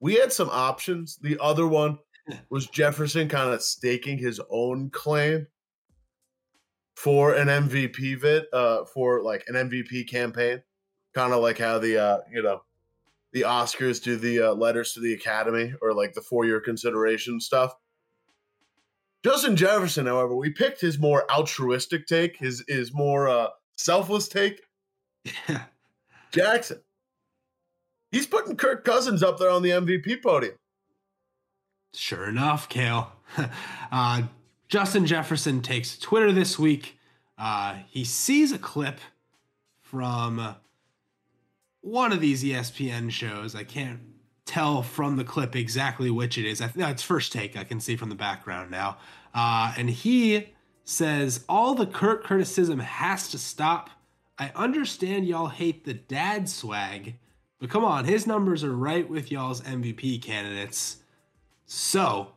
[0.00, 1.18] We had some options.
[1.20, 1.98] The other one
[2.50, 5.46] was Jefferson kind of staking his own claim
[7.02, 10.62] for an MVP vid, uh, for like an MVP campaign
[11.14, 12.62] kind of like how the uh, you know
[13.32, 17.40] the Oscars do the uh, letters to the Academy or like the four year consideration
[17.40, 17.74] stuff.
[19.24, 24.60] Justin Jefferson, however, we picked his more altruistic take, his his more uh, selfless take.
[25.48, 25.64] Yeah.
[26.32, 26.80] Jackson.
[28.10, 30.54] He's putting Kirk Cousins up there on the MVP podium.
[31.92, 33.12] Sure enough, Cale.
[33.92, 34.22] uh,
[34.70, 36.96] Justin Jefferson takes Twitter this week.
[37.36, 39.00] Uh, he sees a clip
[39.82, 40.54] from
[41.80, 43.56] one of these ESPN shows.
[43.56, 43.98] I can't
[44.46, 46.60] tell from the clip exactly which it is.
[46.60, 47.56] I think it's first take.
[47.56, 48.98] I can see from the background now.
[49.34, 50.50] Uh, and he
[50.84, 53.90] says all the Kirk criticism has to stop.
[54.38, 57.16] I understand y'all hate the dad swag,
[57.58, 60.98] but come on, his numbers are right with y'all's MVP candidates.
[61.66, 62.34] So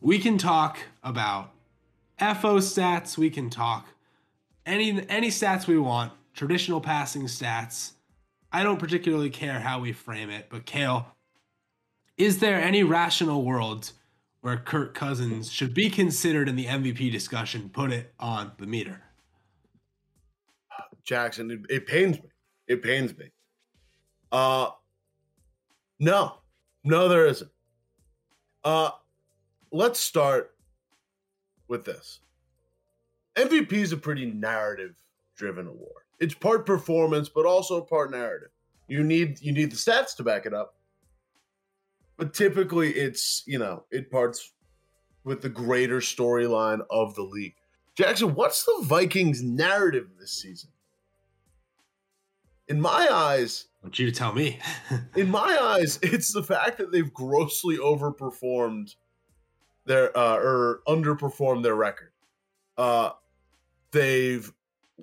[0.00, 1.52] we can talk about
[2.18, 3.16] FO stats.
[3.16, 3.88] We can talk
[4.66, 6.12] any any stats we want.
[6.34, 7.92] Traditional passing stats
[8.52, 11.06] I don't particularly care how we frame it, but Cale,
[12.16, 13.92] is there any rational world
[14.40, 17.70] where Kirk Cousins should be considered in the MVP discussion?
[17.72, 19.02] Put it on the meter.
[21.04, 22.28] Jackson, it, it pains me.
[22.66, 23.30] It pains me.
[24.32, 24.70] Uh
[25.98, 26.34] no.
[26.82, 27.50] No, there isn't.
[28.64, 28.90] Uh
[29.72, 30.54] let's start
[31.68, 32.20] with this.
[33.36, 34.94] MVP is a pretty narrative
[35.36, 38.50] driven award it's part performance, but also part narrative.
[38.86, 40.74] You need you need the stats to back it up.
[42.16, 44.52] But typically it's, you know, it parts
[45.24, 47.54] with the greater storyline of the league.
[47.94, 50.70] Jackson, what's the Vikings narrative this season?
[52.68, 54.58] In my eyes, I want you to tell me.
[55.16, 58.94] in my eyes, it's the fact that they've grossly overperformed
[59.86, 62.12] their uh, or underperformed their record.
[62.76, 63.10] Uh,
[63.92, 64.52] they've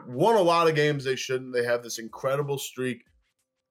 [0.07, 1.53] won a lot of games they shouldn't.
[1.53, 3.05] They have this incredible streak,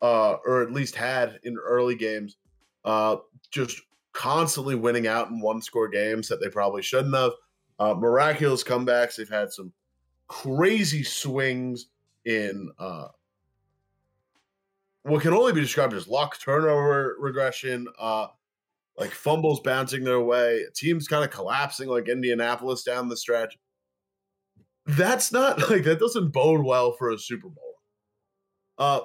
[0.02, 2.36] uh, or at least had in early games,
[2.84, 3.16] uh,
[3.50, 7.32] just constantly winning out in one score games that they probably shouldn't have.
[7.78, 9.16] Uh, miraculous comebacks.
[9.16, 9.72] They've had some
[10.28, 11.86] crazy swings
[12.24, 13.08] in uh,
[15.06, 18.26] what can only be described as luck, turnover regression, uh,
[18.98, 23.56] like fumbles bouncing their way, teams kind of collapsing like Indianapolis down the stretch
[24.86, 27.74] that's not like that doesn't bode well for a Super Bowl.
[28.78, 29.00] Uh,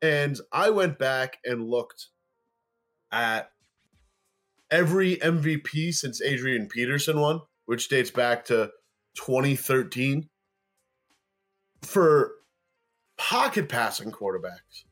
[0.00, 2.08] and I went back and looked
[3.10, 3.50] at
[4.70, 8.70] every MVP since Adrian Peterson won, which dates back to
[9.16, 10.28] 2013
[11.82, 12.32] for
[13.16, 14.84] pocket passing quarterbacks.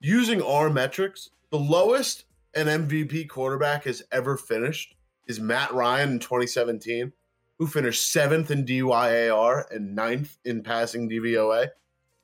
[0.00, 2.24] Using our metrics, the lowest
[2.56, 4.94] an MVP quarterback has ever finished
[5.26, 7.12] is Matt Ryan in 2017
[7.58, 11.68] who finished seventh in DYAR and ninth in passing DVOA.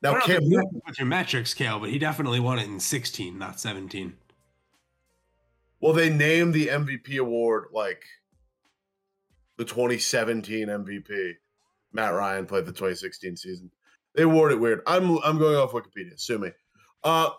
[0.02, 3.60] Now, Cam Newton, with your metrics, scale, but he definitely won it in 16, not
[3.60, 4.16] 17.
[5.80, 8.02] Well, they named the MVP award like
[9.56, 11.34] the 2017 MVP.
[11.92, 13.70] Matt Ryan played the 2016 season.
[14.14, 14.82] They award it weird.
[14.86, 16.18] I'm I'm going off Wikipedia.
[16.18, 16.50] Sue me.
[17.04, 17.30] Uh,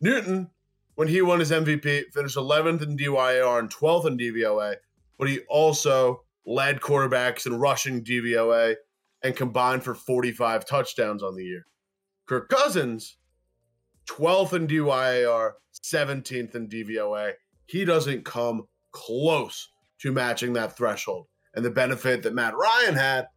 [0.00, 0.50] Newton,
[0.94, 4.76] when he won his MVP, finished 11th in DYAR and 12th in DVOA,
[5.18, 8.76] but he also led quarterbacks in rushing DVOA
[9.22, 11.66] and combined for 45 touchdowns on the year.
[12.26, 13.16] Kirk Cousins,
[14.06, 15.52] 12th in DYAR,
[15.82, 17.32] 17th in DVOA.
[17.66, 19.68] He doesn't come close
[20.00, 21.26] to matching that threshold.
[21.54, 23.28] And the benefit that Matt Ryan had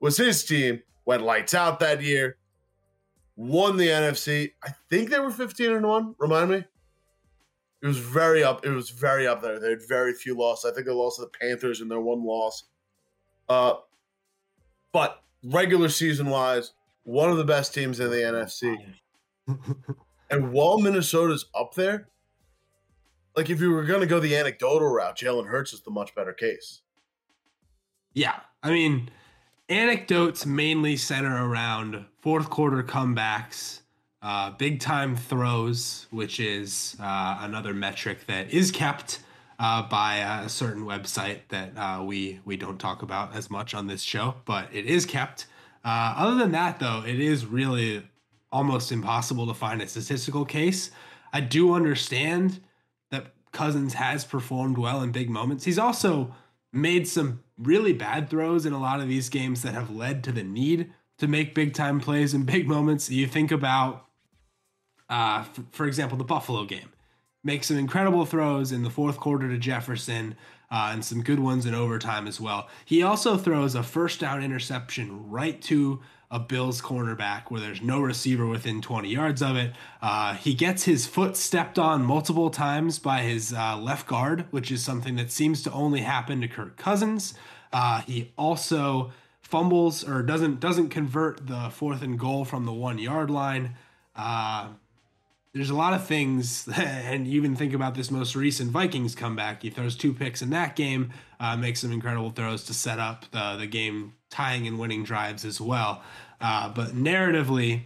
[0.00, 2.36] was his team went lights out that year,
[3.36, 4.52] won the NFC.
[4.62, 6.14] I think they were 15 and 1.
[6.18, 6.64] Remind me.
[7.82, 8.64] It was very up.
[8.64, 9.58] It was very up there.
[9.58, 10.70] They had very few losses.
[10.70, 12.64] I think they lost to the Panthers in their one loss.
[13.48, 13.74] Uh,
[14.92, 18.76] but regular season wise, one of the best teams in the NFC.
[20.30, 22.08] and while Minnesota's up there,
[23.36, 26.14] like if you were going to go the anecdotal route, Jalen Hurts is the much
[26.14, 26.82] better case.
[28.14, 28.40] Yeah.
[28.62, 29.10] I mean,
[29.68, 33.81] anecdotes mainly center around fourth quarter comebacks,
[34.22, 39.20] uh, big time throws, which is uh, another metric that is kept
[39.58, 43.86] uh, by a certain website that uh, we we don't talk about as much on
[43.86, 45.46] this show, but it is kept.
[45.84, 48.02] Uh, other than that, though, it is really
[48.52, 50.90] almost impossible to find a statistical case.
[51.32, 52.60] I do understand
[53.10, 55.64] that Cousins has performed well in big moments.
[55.64, 56.34] He's also
[56.72, 60.32] made some really bad throws in a lot of these games that have led to
[60.32, 63.10] the need to make big time plays in big moments.
[63.10, 64.06] You think about,
[65.12, 66.88] uh, for, for example, the Buffalo game.
[67.44, 70.36] Make some incredible throws in the fourth quarter to Jefferson
[70.70, 72.68] uh, and some good ones in overtime as well.
[72.86, 78.00] He also throws a first down interception right to a Bills cornerback where there's no
[78.00, 79.72] receiver within 20 yards of it.
[80.00, 84.70] Uh, he gets his foot stepped on multiple times by his uh, left guard, which
[84.70, 87.34] is something that seems to only happen to Kirk Cousins.
[87.70, 92.98] Uh, he also fumbles or doesn't doesn't convert the fourth and goal from the one
[92.98, 93.76] yard line.
[95.54, 99.62] There's a lot of things, and you even think about this most recent Vikings comeback.
[99.62, 103.26] He throws two picks in that game, uh, makes some incredible throws to set up
[103.32, 106.02] the the game tying and winning drives as well.
[106.40, 107.82] Uh, but narratively,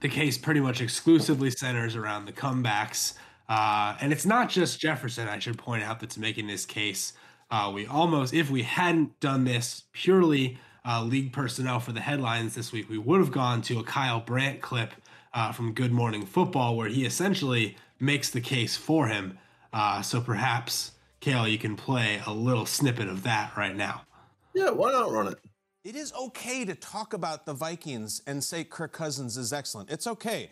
[0.00, 3.14] the case pretty much exclusively centers around the comebacks.
[3.48, 7.12] Uh, and it's not just Jefferson, I should point out, that's making this case.
[7.50, 12.54] Uh, we almost, if we hadn't done this purely uh, league personnel for the headlines
[12.54, 14.92] this week, we would have gone to a Kyle Brandt clip
[15.38, 19.38] uh, from Good Morning Football where he essentially makes the case for him.
[19.72, 24.02] Uh, so perhaps, Cale, you can play a little snippet of that right now.
[24.52, 25.38] Yeah, why not run it?
[25.84, 29.90] It is okay to talk about the Vikings and say Kirk Cousins is excellent.
[29.90, 30.50] It's okay.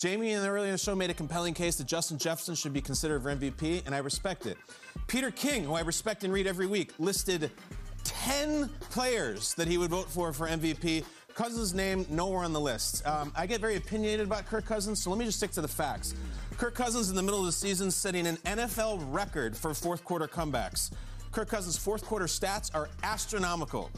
[0.00, 3.22] Jamie in the earlier show made a compelling case that Justin Jefferson should be considered
[3.22, 4.58] for MVP, and I respect it.
[5.06, 7.52] Peter King, who I respect and read every week, listed
[8.02, 11.04] 10 players that he would vote for for MVP.
[11.34, 13.06] Cousins' name nowhere on the list.
[13.06, 15.68] Um, I get very opinionated about Kirk Cousins, so let me just stick to the
[15.68, 16.14] facts.
[16.56, 20.28] Kirk Cousins in the middle of the season setting an NFL record for fourth quarter
[20.28, 20.92] comebacks.
[21.32, 23.90] Kirk Cousins' fourth quarter stats are astronomical.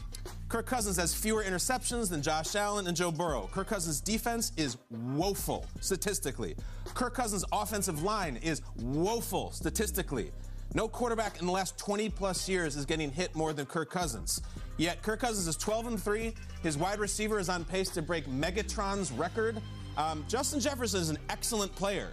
[0.49, 3.49] Kirk Cousins has fewer interceptions than Josh Allen and Joe Burrow.
[3.51, 6.55] Kirk Cousins' defense is woeful statistically.
[6.95, 10.31] Kirk Cousins' offensive line is woeful statistically.
[10.73, 14.41] No quarterback in the last 20 plus years is getting hit more than Kirk Cousins.
[14.77, 16.33] Yet Kirk Cousins is 12 and 3.
[16.61, 19.61] His wide receiver is on pace to break Megatron's record.
[19.97, 22.11] Um, Justin Jefferson is an excellent player.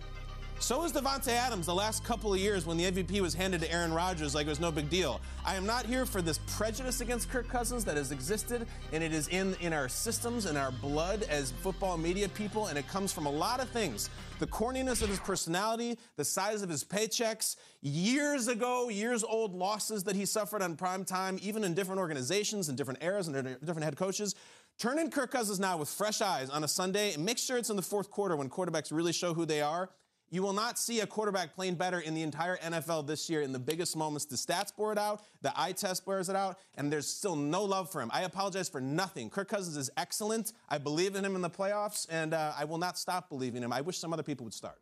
[0.61, 3.71] So is Davante Adams the last couple of years when the MVP was handed to
[3.71, 5.21] Aaron Rodgers like it was no big deal.
[5.45, 9.13] I am not here for this prejudice against Kirk Cousins that has existed and it
[9.13, 13.13] is in, in our systems and our blood as football media people and it comes
[13.13, 14.09] from a lot of things.
[14.39, 20.03] The corniness of his personality, the size of his paychecks, years ago, years old losses
[20.05, 23.85] that he suffered on prime time, even in different organizations and different eras and different
[23.85, 24.35] head coaches.
[24.79, 27.71] Turn in Kirk Cousins now with fresh eyes on a Sunday and make sure it's
[27.71, 29.91] in the fourth quarter when quarterbacks really show who they are
[30.31, 33.53] you will not see a quarterback playing better in the entire NFL this year in
[33.53, 34.25] the biggest moments.
[34.25, 37.63] The stats bore it out, the eye test bears it out, and there's still no
[37.65, 38.11] love for him.
[38.13, 39.31] I apologize for nothing.
[39.31, 40.53] Kirk Cousins is excellent.
[40.69, 43.73] I believe in him in the playoffs, and uh, I will not stop believing him.
[43.73, 44.77] I wish some other people would start.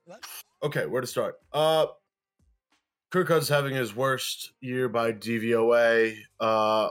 [0.62, 1.36] Okay, where to start?
[1.52, 1.86] Uh,
[3.10, 6.88] Kirk Cousins having his worst year by DVOA uh,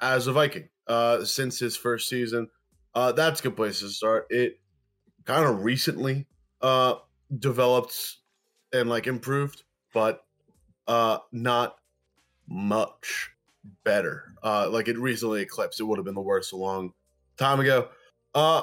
[0.00, 2.48] as a Viking uh, since his first season.
[2.94, 4.26] Uh, that's a good place to start.
[4.28, 4.58] It
[5.24, 6.26] kind of recently
[6.60, 6.94] uh,
[7.38, 8.16] developed
[8.72, 10.24] and like improved, but
[10.86, 11.76] uh not
[12.48, 13.30] much
[13.84, 14.34] better.
[14.42, 15.80] Uh like it recently eclipsed.
[15.80, 16.92] It would have been the worst a long
[17.36, 17.88] time ago.
[18.34, 18.62] Uh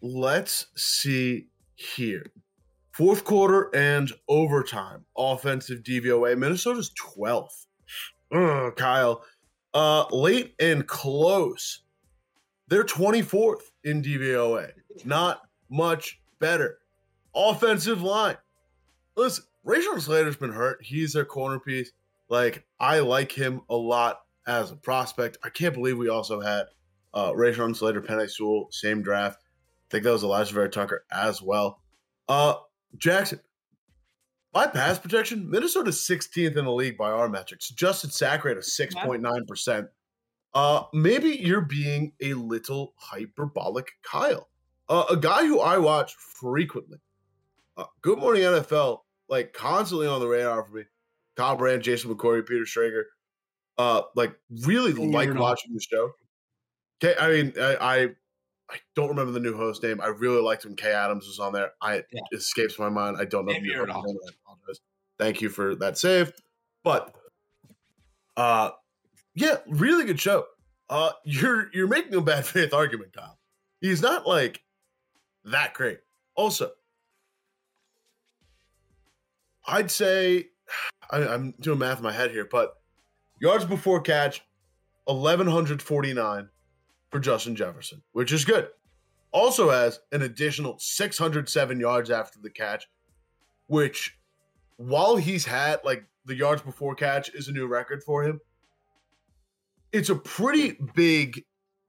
[0.00, 2.26] let's see here.
[2.92, 5.04] Fourth quarter and overtime.
[5.16, 6.38] Offensive DVOA.
[6.38, 7.66] Minnesota's 12th.
[8.32, 9.24] Ugh, Kyle.
[9.72, 11.82] Uh late and close.
[12.68, 14.70] They're 24th in DVOA.
[15.04, 16.78] Not much better.
[17.34, 18.36] Offensive line.
[19.16, 20.82] Listen, Rashawn Slater's been hurt.
[20.82, 21.92] He's their corner piece.
[22.28, 25.38] Like, I like him a lot as a prospect.
[25.42, 26.66] I can't believe we also had
[27.12, 29.42] uh Rashawn Slater, Penei Sewell, same draft.
[29.42, 31.80] I think that was Alijah Vera-Tucker as well.
[32.28, 32.54] Uh
[32.96, 33.40] Jackson,
[34.52, 37.70] my pass protection, Minnesota's 16th in the league by our metrics.
[37.70, 39.88] Adjusted sack rate of 6.9%.
[40.54, 44.48] Uh, maybe you're being a little hyperbolic, Kyle.
[44.88, 46.98] Uh, a guy who I watch frequently
[47.76, 50.82] uh, Good Morning NFL, like constantly on the radar for me.
[51.36, 53.04] Kyle Brandt, Jason McCourty, Peter Schrager.
[53.76, 56.12] Uh, like really like watching the show.
[57.02, 57.96] Okay, I mean, I, I
[58.70, 60.00] I don't remember the new host name.
[60.00, 61.72] I really liked when Kay Adams was on there.
[61.82, 62.20] I Yeah.
[62.30, 63.16] it escapes my mind.
[63.18, 63.52] I don't know.
[63.52, 64.06] the Maybe new you're host's off.
[64.06, 64.16] name.
[64.26, 64.80] I apologize.
[65.18, 66.32] Thank you for that save.
[66.84, 67.14] But
[68.36, 68.70] uh
[69.34, 70.46] yeah, really good show.
[70.88, 73.38] Uh you're you're making a bad faith argument, Kyle.
[73.80, 74.62] He's not like
[75.44, 75.98] that great.
[76.36, 76.70] Also,
[79.66, 80.46] I'd say
[81.10, 82.74] I, I'm doing math in my head here, but
[83.40, 84.42] yards before catch,
[85.08, 86.48] eleven hundred forty nine
[87.10, 88.68] for Justin Jefferson, which is good.
[89.32, 92.86] Also has an additional 607 yards after the catch,
[93.66, 94.16] which
[94.76, 98.40] while he's had like the yards before catch is a new record for him,
[99.92, 101.44] it's a pretty big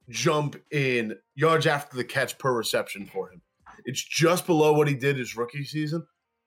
[0.08, 3.42] jump in yards after the catch per reception for him.
[3.84, 6.06] It's just below what he did his rookie season,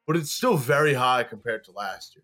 [0.10, 2.24] but it's still very high compared to last year.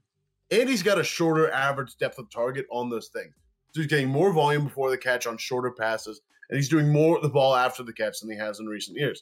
[0.60, 3.36] And he's got a shorter average depth of target on those things.
[3.74, 7.18] So he's getting more volume before the catch on shorter passes, and he's doing more
[7.18, 9.22] of the ball after the catch than he has in recent years.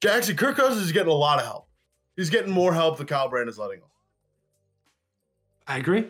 [0.00, 1.68] Jackson Kirk Cousins is getting a lot of help.
[2.16, 3.88] He's getting more help than Kyle Brandt is letting on.
[5.66, 6.06] I agree.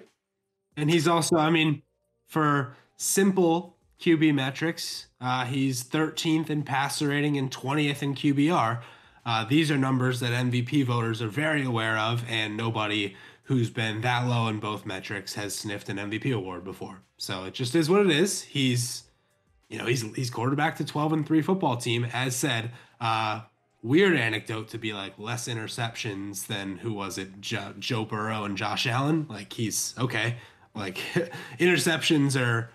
[0.77, 1.83] And he's also, I mean,
[2.29, 8.83] for simple QB metrics, uh, he's 13th in passer rating and 20th in QBR.
[9.29, 14.01] Uh, these are numbers that MVP voters are very aware of, and nobody who's been
[14.01, 17.03] that low in both metrics has sniffed an MVP award before.
[17.19, 18.41] So it just is what it is.
[18.41, 19.03] He's,
[19.69, 22.07] you know, he's he's quarterback to 12 and three football team.
[22.11, 22.71] As said,
[23.03, 23.43] uh,
[23.83, 28.57] weird anecdote to be like less interceptions than who was it, jo- Joe Burrow and
[28.57, 29.27] Josh Allen.
[29.29, 30.37] Like he's okay.
[30.75, 30.97] Like
[31.59, 32.71] interceptions are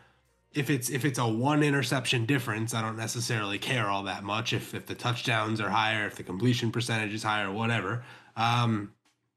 [0.53, 4.53] if it's if it's a one interception difference, I don't necessarily care all that much.
[4.53, 8.03] If if the touchdowns are higher, if the completion percentage is higher, whatever.
[8.35, 8.93] Um,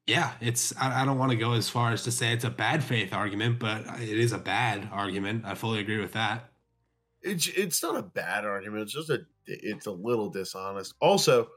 [0.06, 2.50] yeah, it's I, I don't want to go as far as to say it's a
[2.50, 5.44] bad faith argument, but it is a bad argument.
[5.44, 6.50] I fully agree with that.
[7.22, 8.82] It's it's not a bad argument.
[8.82, 10.94] It's just a it's a little dishonest.
[11.00, 11.48] Also,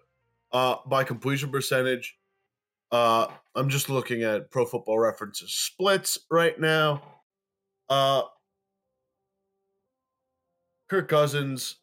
[0.53, 2.17] uh, by completion percentage,
[2.91, 7.03] uh, I'm just looking at Pro Football References splits right now.
[7.89, 8.23] Uh,
[10.89, 11.77] Kirk Cousins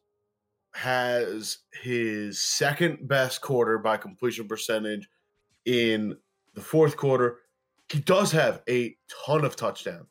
[0.73, 5.09] has his second best quarter by completion percentage
[5.65, 6.17] in
[6.53, 7.39] the fourth quarter.
[7.89, 8.95] He does have a
[9.25, 10.07] ton of touchdowns.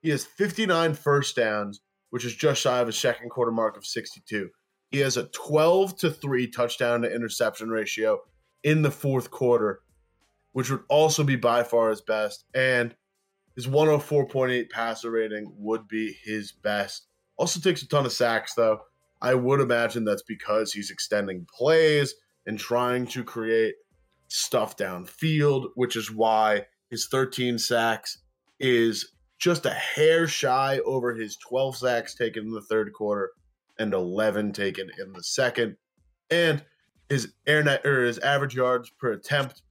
[0.00, 1.80] He has 59 first downs,
[2.10, 4.48] which is just shy of a second quarter mark of 62.
[4.92, 8.20] He has a 12 to 3 touchdown to interception ratio
[8.62, 9.80] in the fourth quarter,
[10.52, 12.44] which would also be by far his best.
[12.54, 12.94] And
[13.56, 17.08] his 104.8 passer rating would be his best.
[17.36, 18.80] Also takes a ton of sacks, though.
[19.20, 22.14] I would imagine that's because he's extending plays
[22.46, 23.74] and trying to create
[24.28, 28.18] stuff downfield, which is why his 13 sacks
[28.58, 33.32] is just a hair shy over his 12 sacks taken in the third quarter
[33.78, 35.76] and 11 taken in the second.
[36.30, 36.64] And
[37.08, 39.62] his air net or his average yards per attempt,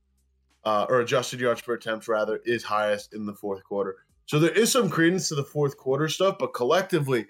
[0.64, 3.98] uh, or adjusted yards per attempt rather, is highest in the fourth quarter.
[4.28, 7.28] So there is some credence to the fourth quarter stuff, but collectively,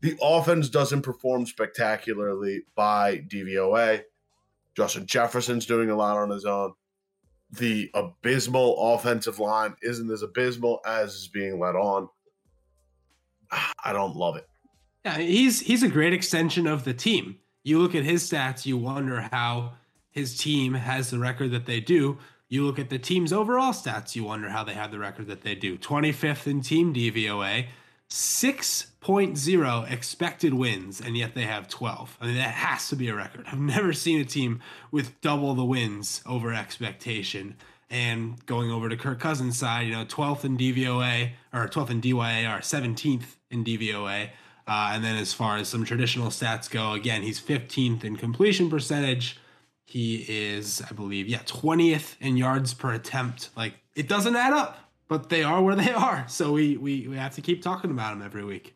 [0.00, 4.02] the offense doesn't perform spectacularly by DVOA.
[4.76, 6.74] Justin Jefferson's doing a lot on his own.
[7.50, 12.08] The abysmal offensive line isn't as abysmal as is being let on.
[13.84, 14.46] I don't love it.
[15.04, 17.38] Yeah, he's he's a great extension of the team.
[17.62, 19.72] You look at his stats, you wonder how
[20.10, 22.18] his team has the record that they do.
[22.48, 25.42] You look at the team's overall stats, you wonder how they have the record that
[25.42, 25.76] they do.
[25.76, 27.66] 25th in team DVOA,
[28.10, 32.18] 6.0 expected wins, and yet they have 12.
[32.20, 33.44] I mean, that has to be a record.
[33.46, 37.56] I've never seen a team with double the wins over expectation.
[37.90, 42.00] And going over to Kirk Cousins' side, you know, 12th in DVOA, or 12th in
[42.02, 44.30] DYA, or 17th in DVOA.
[44.66, 48.68] Uh, and then as far as some traditional stats go, again, he's 15th in completion
[48.68, 49.38] percentage.
[49.86, 53.48] He is, I believe, yeah, 20th in yards per attempt.
[53.56, 56.24] Like, it doesn't add up but they are where they are.
[56.28, 58.74] So we we, we have to keep talking about them every week.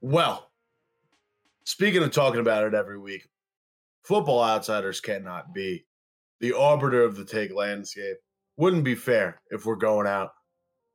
[0.00, 0.50] Well,
[1.64, 3.26] speaking of talking about it every week,
[4.02, 5.86] football outsiders cannot be
[6.40, 8.16] the arbiter of the take landscape.
[8.56, 10.32] Wouldn't be fair if we're going out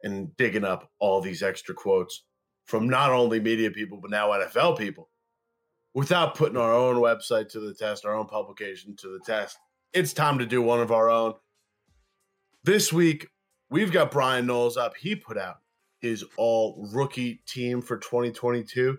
[0.03, 2.23] and digging up all these extra quotes
[2.65, 5.09] from not only media people, but now NFL people
[5.93, 9.57] without putting our own website to the test, our own publication to the test.
[9.91, 11.33] It's time to do one of our own.
[12.63, 13.27] This week,
[13.69, 14.95] We've got Bryan Knowles up.
[14.97, 15.57] He put out
[15.99, 18.97] his all rookie team for 2022.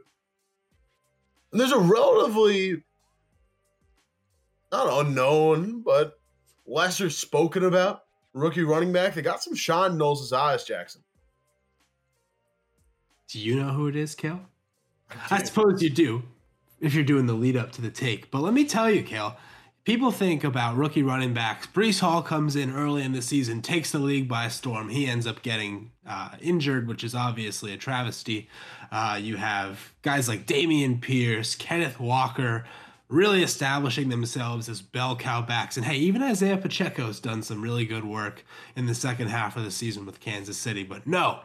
[1.53, 2.83] And there's a relatively
[4.71, 6.21] not unknown, but
[6.67, 9.15] lesser spoken about rookie running back.
[9.15, 11.03] They got some Sean Knowles' eyes, Jackson.
[13.29, 14.41] Do you know who it is, Cale?
[15.31, 16.23] I suppose you do.
[16.81, 18.31] if you're doing the lead up to the take.
[18.31, 19.37] But let me tell you, Cale,
[19.85, 21.67] people think about rookie running backs.
[21.67, 24.89] Breece Hall comes in early in the season, takes the league by storm.
[24.89, 28.49] He ends up getting uh, injured, which is obviously a travesty.
[28.93, 32.65] Uh, you have guys like Dameon Pierce, Kenneth Walker,
[33.09, 35.77] really establishing themselves as bell cow backs.
[35.77, 38.45] And hey, even Isaiah Pacheco's done some really good work
[38.77, 40.85] in the second half of the season with Kansas City.
[40.85, 41.41] But no,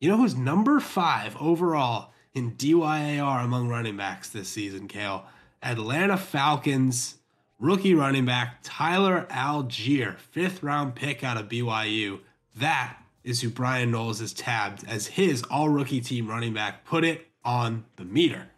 [0.00, 5.24] you know who's number five overall in DYAR among running backs this season, Cale?
[5.60, 7.16] Atlanta Falcons
[7.58, 12.20] rookie running back Tyler Allgeier, fifth round pick out of BYU.
[12.56, 16.84] That is who Bryan Knowles has tabbed as his all rookie team running back.
[16.84, 18.48] Put it on the meter.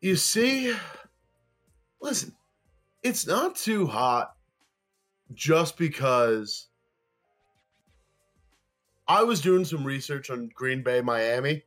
[0.00, 0.74] You see,
[2.00, 2.34] listen,
[3.02, 4.34] it's not too hot
[5.32, 6.68] just because
[9.06, 11.62] I was doing some research on Green Bay, Miami,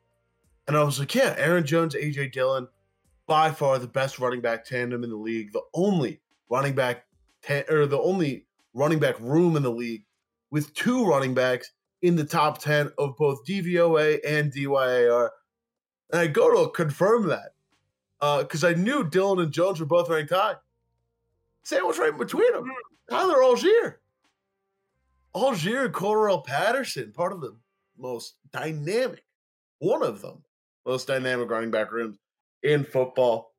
[0.67, 2.67] and I was like, yeah, Aaron Jones, AJ Dillon,
[3.27, 7.05] by far the best running back tandem in the league, the only running back
[7.41, 10.05] ta- or the only running back room in the league
[10.51, 11.71] with two running backs
[12.01, 15.29] in the top 10 of both DVOA and DYAR.
[16.11, 17.53] And I go to confirm that
[18.19, 20.55] because uh, I knew Dillon and Jones were both ranked high.
[21.63, 22.71] Sandwich right in between them.
[23.09, 23.95] Tyler Allgeier.
[25.35, 27.57] Allgeier and Cordarrelle Patterson, part of the
[27.97, 29.25] most dynamic,
[29.79, 30.43] one of them,
[30.85, 32.17] most dynamic running back rooms
[32.65, 33.53] in football.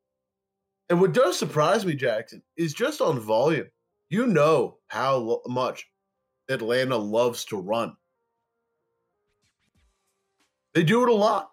[0.88, 3.68] And what does surprise me, Jackson, is just on volume.
[4.08, 5.86] You know how much
[6.48, 7.96] Atlanta loves to run.
[10.74, 11.50] They do it a lot.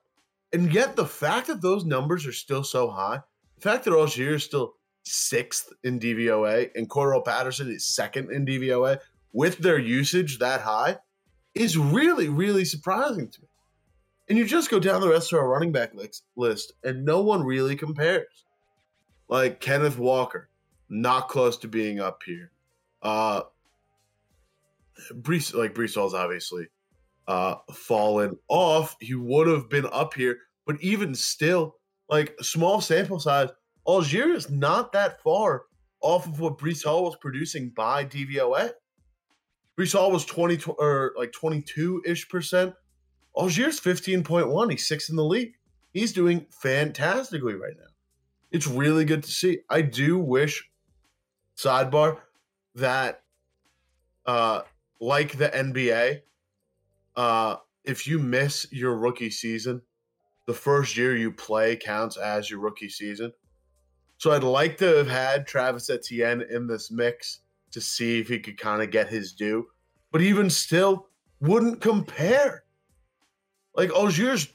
[0.51, 3.21] And yet, the fact that those numbers are still so high,
[3.55, 4.73] the fact that Allgeier is still
[5.03, 8.99] sixth in DVOA and Cordarrelle Patterson is second in DVOA
[9.31, 10.97] with their usage that high
[11.55, 13.47] is really, really surprising to me.
[14.29, 15.93] And you just go down the rest of our running back
[16.35, 18.45] list, and no one really compares.
[19.27, 20.49] Like Kenneth Walker,
[20.89, 22.51] not close to being up here.
[23.01, 23.41] Uh,
[25.11, 26.67] Breece, like Breece Hall's obviously
[27.27, 28.95] uh, fallen off.
[28.99, 31.75] He would have been up here, but even still,
[32.09, 33.49] like small sample size,
[33.87, 35.63] Allgeier is not that far
[36.01, 38.71] off of what Breece Hall was producing by DVOA.
[39.77, 42.75] Breece Hall was 20 or like 22 ish percent.
[43.35, 44.71] Allgeier's 15.1.
[44.71, 45.53] He's sixth in the league.
[45.91, 47.89] He's doing fantastically right now.
[48.51, 49.59] It's really good to see.
[49.69, 50.69] I do wish,
[51.57, 52.19] sidebar,
[52.75, 53.21] that
[54.25, 54.61] uh
[54.99, 56.21] like the NBA,
[57.17, 59.81] uh, if you miss your rookie season,
[60.47, 63.33] the first year you play counts as your rookie season.
[64.17, 68.39] So I'd like to have had Travis Etienne in this mix to see if he
[68.39, 69.67] could kind of get his due.
[70.11, 71.07] But even still,
[71.41, 72.63] wouldn't compare.
[73.75, 74.47] Like Allgeier's,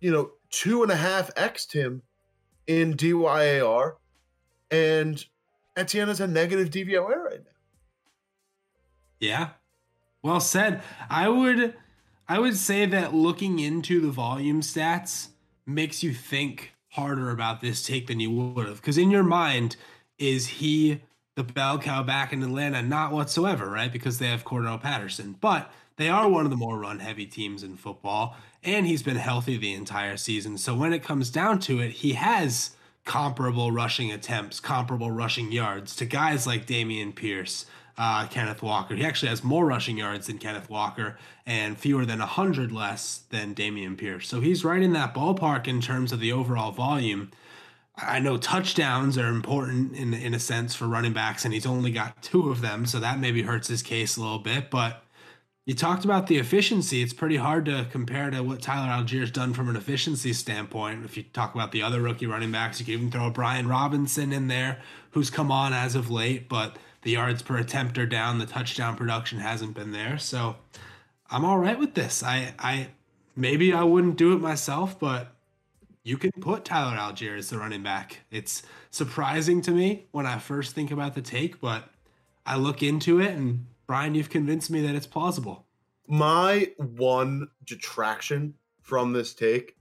[0.00, 2.02] you know, two and a half X him
[2.66, 3.94] in DYAR,
[4.70, 5.24] and
[5.76, 7.50] Etienne is a negative DVOA right now.
[9.20, 9.48] Yeah.
[10.22, 10.82] Well said.
[11.10, 11.74] I would
[12.28, 15.28] I would say that looking into the volume stats
[15.66, 18.80] makes you think harder about this take than you would have.
[18.80, 19.76] Because in your mind,
[20.18, 21.02] is he
[21.34, 22.82] the bell cow back in Atlanta?
[22.82, 23.92] Not whatsoever, right?
[23.92, 25.36] Because they have Cordarrelle Patterson.
[25.40, 29.16] But they are one of the more run heavy teams in football, and he's been
[29.16, 30.58] healthy the entire season.
[30.58, 32.70] So when it comes down to it, he has
[33.04, 37.66] comparable rushing attempts, comparable rushing yards to guys like Dameon Pierce,
[37.96, 38.94] uh, Kenneth Walker.
[38.94, 41.16] He actually has more rushing yards than Kenneth Walker
[41.46, 44.28] and fewer than 100 less than Dameon Pierce.
[44.28, 47.30] So he's right in that ballpark in terms of the overall volume.
[47.96, 51.92] I know touchdowns are important in in a sense for running backs, and he's only
[51.92, 54.68] got two of them, so that maybe hurts his case a little bit.
[54.68, 55.03] But
[55.66, 57.02] you talked about the efficiency.
[57.02, 61.04] It's pretty hard to compare to what Tyler Allgeier's done from an efficiency standpoint.
[61.04, 64.32] If you talk about the other rookie running backs, you can even throw Brian Robinson
[64.32, 64.80] in there,
[65.12, 68.38] who's come on as of late, but the yards per attempt are down.
[68.38, 70.18] The touchdown production hasn't been there.
[70.18, 70.56] So
[71.30, 72.22] I'm all right with this.
[72.22, 72.88] I, I
[73.34, 75.34] maybe I wouldn't do it myself, but
[76.02, 78.20] you can put Tyler Allgeier as the running back.
[78.30, 81.88] It's surprising to me when I first think about the take, but
[82.44, 85.66] I look into it and Brian, you've convinced me that it's plausible.
[86.06, 89.76] My one detraction from this take,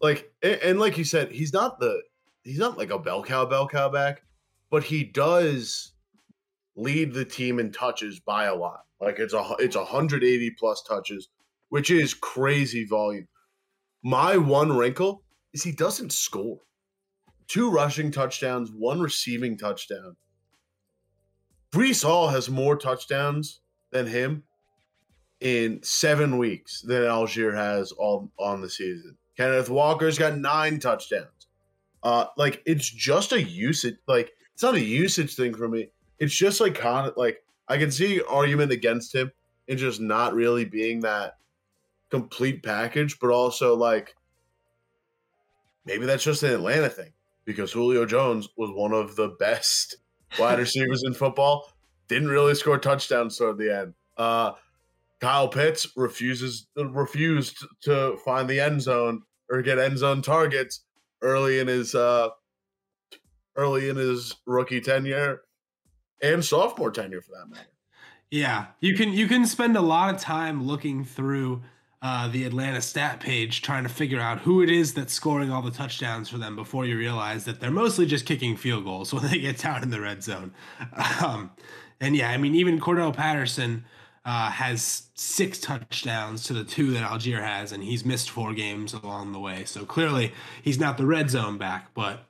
[0.00, 2.02] like, and like you said, he's not the
[2.42, 4.22] he's not like a bell cow bell cow back,
[4.70, 5.92] but he does
[6.76, 8.80] lead the team in touches by a lot.
[9.00, 11.28] Like it's a it's 180 plus touches,
[11.68, 13.28] which is crazy volume.
[14.02, 16.58] My one wrinkle is he doesn't score.
[17.48, 20.16] Two rushing touchdowns, one receiving touchdown.
[21.72, 23.60] Breece Hall has more touchdowns
[23.90, 24.44] than him
[25.40, 29.16] in seven weeks than Allgeier has all on the season.
[29.36, 31.28] Kenneth Walker's got nine touchdowns.
[32.02, 33.96] Uh, like it's just a usage.
[34.06, 35.90] Like it's not a usage thing for me.
[36.18, 39.30] It's just like kind of like I can see argument against him
[39.68, 41.34] and just not really being that
[42.10, 44.16] complete package, but also like
[45.84, 47.12] maybe that's just an Atlanta thing
[47.44, 49.96] because Julio Jones was one of the best
[50.38, 51.72] wide receivers in football.
[52.08, 53.94] Didn't really score touchdowns toward the end.
[54.16, 54.52] Uh,
[55.20, 60.84] Kyle Pitts refuses refused to find the end zone or get end zone targets
[61.22, 62.28] early in his uh,
[63.56, 65.42] early in his rookie tenure
[66.22, 67.68] and sophomore tenure for that matter.
[68.30, 71.62] Yeah, you can you can spend a lot of time looking through
[72.00, 75.62] uh, the Atlanta stat page trying to figure out who it is that's scoring all
[75.62, 79.28] the touchdowns for them before you realize that they're mostly just kicking field goals when
[79.28, 80.52] they get down in the red zone.
[81.22, 81.50] Um,
[82.00, 83.84] and yeah, I mean even Cordarrelle Patterson
[84.24, 88.92] uh, has six touchdowns to the two that Allgeier has, and he's missed four games
[88.92, 89.64] along the way.
[89.64, 90.32] So clearly
[90.62, 92.24] he's not the red zone back, but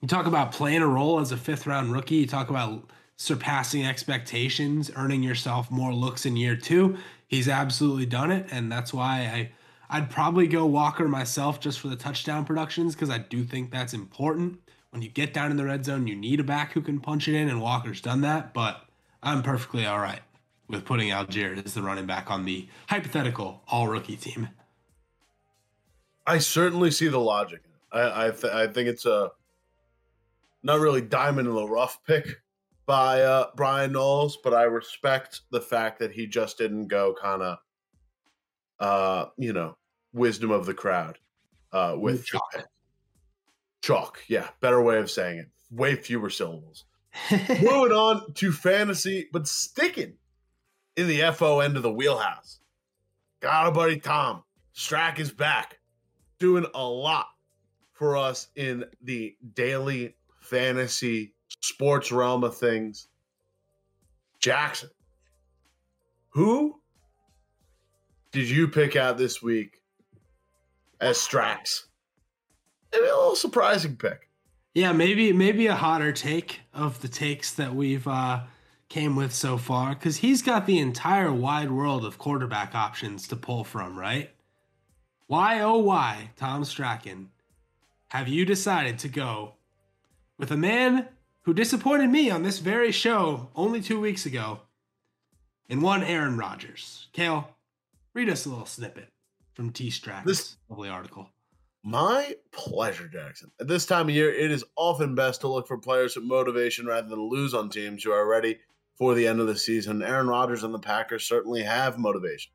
[0.00, 2.16] you talk about playing a role as a fifth round rookie.
[2.16, 6.96] You talk about surpassing expectations, earning yourself more looks in year two.
[7.26, 9.52] He's absolutely done it, and that's why I
[9.88, 13.94] I'd probably go Walker myself just for the touchdown productions because I do think that's
[13.94, 14.60] important.
[14.90, 17.28] When you get down in the red zone, you need a back who can punch
[17.28, 18.54] it in, and Walker's done that.
[18.54, 18.84] But
[19.22, 20.20] I'm perfectly all right
[20.68, 24.48] with putting Allgeier as the running back on the hypothetical all rookie team.
[26.26, 27.62] I certainly see the logic.
[27.92, 29.30] I I, th- I think it's a
[30.62, 32.40] not really diamond in the rough pick
[32.86, 37.42] by uh, Bryan Knowles, but I respect the fact that he just didn't go kind
[37.42, 37.58] of,
[38.78, 39.76] uh, you know,
[40.12, 41.18] wisdom of the crowd
[41.72, 42.68] uh, with chalk.
[43.82, 45.48] Chalk, yeah, better way of saying it.
[45.70, 46.84] Way fewer syllables.
[47.30, 50.14] Moving on to fantasy, but sticking
[50.96, 52.60] in the FO end of the wheelhouse.
[53.40, 54.44] Got a buddy Tom.
[54.74, 55.78] Strack is back,
[56.38, 57.26] doing a lot
[57.92, 61.34] for us in the daily fantasy
[61.66, 63.08] sports realm of things.
[64.40, 64.90] Jackson,
[66.30, 66.80] who
[68.32, 69.80] did you pick out this week
[71.00, 71.84] as Strax?
[72.92, 74.28] Maybe a little surprising pick.
[74.74, 78.42] Yeah, maybe maybe a hotter take of the takes that we've uh,
[78.88, 83.36] came with so far because he's got the entire wide world of quarterback options to
[83.36, 84.30] pull from, right?
[85.26, 87.30] Why oh why, Tom Strachan,
[88.08, 89.54] have you decided to go
[90.38, 91.08] with a man
[91.46, 94.60] who disappointed me on this very show only two weeks ago,
[95.70, 97.06] and one Aaron Rodgers.
[97.12, 97.48] Cale,
[98.14, 99.08] read us a little snippet
[99.54, 101.30] from T Strack's this lovely article.
[101.84, 103.52] My pleasure, Jackson.
[103.60, 106.84] At this time of year, it is often best to look for players with motivation
[106.84, 108.58] rather than lose on teams who are ready
[108.96, 110.02] for the end of the season.
[110.02, 112.50] Aaron Rodgers and the Packers certainly have motivation.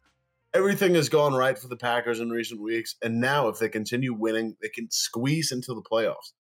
[0.53, 4.13] Everything has gone right for the Packers in recent weeks, and now if they continue
[4.13, 6.33] winning, they can squeeze into the playoffs.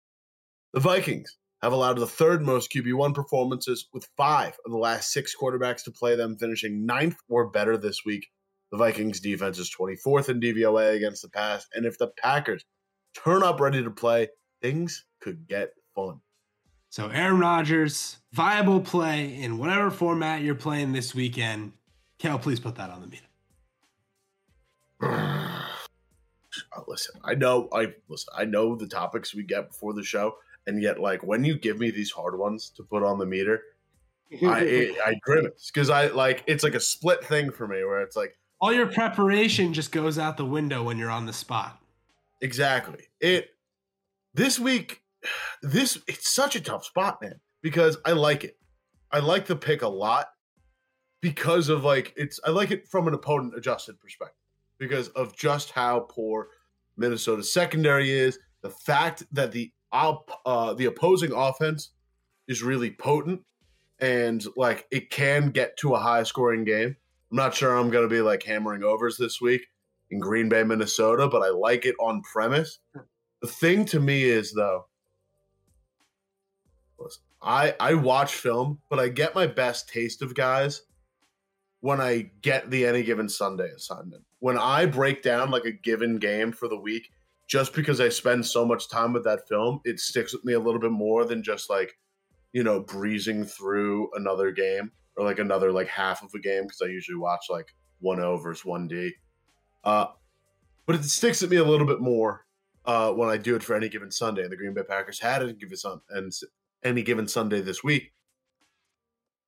[0.72, 5.34] The Vikings have allowed the third most QB1 performances with five of the last six
[5.38, 8.28] quarterbacks to play them, finishing ninth or better this week.
[8.70, 11.66] The Vikings defense is 24th in DVOA against the pass.
[11.74, 12.64] And if the Packers
[13.14, 14.28] turn up ready to play,
[14.62, 16.20] things could get fun.
[16.88, 21.72] So, Aaron Rodgers, viable play in whatever format you're playing this weekend.
[22.18, 23.26] Cal, please put that on the meter.
[26.76, 30.34] Uh, listen, I know I listen, I know the topics we get before the show
[30.66, 33.62] and yet like when you give me these hard ones to put on the meter
[34.42, 38.16] i i grimace because i like it's like a split thing for me where it's
[38.16, 41.80] like all your preparation just goes out the window when you're on the spot.
[42.42, 43.04] Exactly.
[43.20, 43.48] It
[44.34, 45.02] this week
[45.62, 48.56] this it's such a tough spot man because i like it.
[49.12, 50.28] I like the pick a lot
[51.20, 54.36] because of like it's i like it from an opponent adjusted perspective
[54.78, 56.48] because of just how poor
[56.96, 61.90] minnesota's secondary is the fact that the uh, the opposing offense
[62.48, 63.42] is really potent
[64.00, 66.96] and like it can get to a high scoring game.
[67.30, 69.66] I'm not sure I'm going to be like hammering overs this week
[70.10, 72.78] in Green Bay, Minnesota, but I like it on premise.
[73.40, 74.86] The thing to me is though,
[77.42, 80.82] I I watch film, but I get my best taste of guys
[81.80, 84.24] when I get the any given Sunday assignment.
[84.40, 87.10] When I break down like a given game for the week
[87.50, 90.60] just because I spend so much time with that film, it sticks with me a
[90.60, 91.92] little bit more than just like,
[92.52, 96.80] you know, breezing through another game or like another like half of a game because
[96.80, 97.66] I usually watch like
[97.98, 99.10] 1 O versus 1D.
[99.82, 100.06] Uh,
[100.86, 102.46] but it sticks with me a little bit more
[102.84, 104.42] uh, when I do it for any given Sunday.
[104.42, 106.32] And the Green Bay Packers had it given sun and
[106.84, 108.12] any given Sunday this week,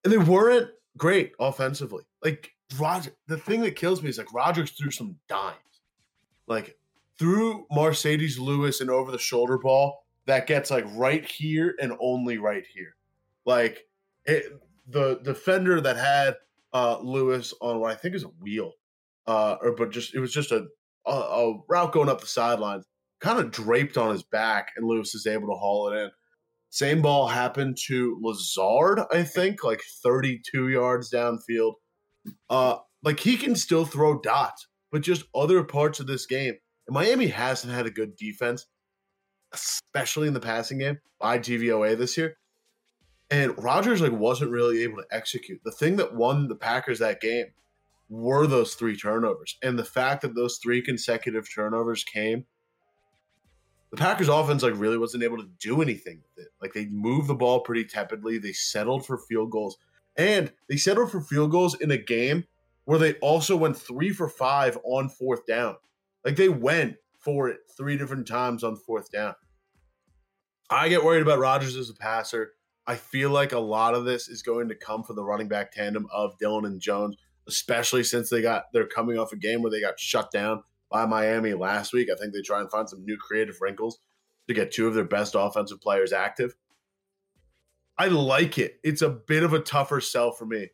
[0.03, 2.03] and they weren't great offensively.
[2.25, 2.51] Like
[2.81, 5.57] Roger, the thing that kills me is like Rodgers threw some dimes.
[6.49, 6.77] Like
[7.19, 12.39] through Marcedes Lewis and over the shoulder ball that gets like right here and only
[12.39, 12.95] right here.
[13.45, 13.87] Like
[14.25, 14.45] it,
[14.89, 16.37] the defender that had
[16.73, 18.73] uh, Lewis on what I think is a wheel,
[19.27, 20.67] uh, or but just it was just a,
[21.07, 22.85] a, a route going up the sidelines,
[23.21, 26.11] kind of draped on his back, and Lewis is able to haul it in.
[26.71, 31.75] Same ball happened to Lazard, I think, like 32 yards downfield.
[32.49, 36.55] Uh, like he can still throw dots, but just other parts of this game.
[36.89, 38.67] Miami hasn't had a good defense,
[39.53, 42.37] especially in the passing game by DVOA this year.
[43.31, 45.61] And Rodgers like wasn't really able to execute.
[45.65, 47.47] The thing that won the Packers that game
[48.11, 49.57] were those three turnovers.
[49.63, 52.45] And the fact that those three consecutive turnovers came
[53.93, 56.53] the Packers offense like really wasn't able to do anything with it.
[56.61, 58.39] Like they moved the ball pretty tepidly.
[58.39, 59.77] They settled for field goals.
[60.17, 62.45] And they settled for field goals in a game
[62.85, 65.77] where they also went three for five on fourth down.
[66.25, 69.35] Like they went for it three different times on fourth down.
[70.71, 72.53] I get worried about Rodgers as a passer.
[72.87, 75.73] I feel like a lot of this is going to come from the running back
[75.73, 77.17] tandem of Dillon and Jones,
[77.47, 81.07] especially since they got they're coming off a game where they got shut down by
[81.07, 82.09] Miami last week.
[82.11, 83.99] I think they try and find some new creative wrinkles
[84.49, 86.57] to get two of their best offensive players active.
[87.97, 88.81] I like it.
[88.83, 90.71] It's a bit of a tougher sell for me.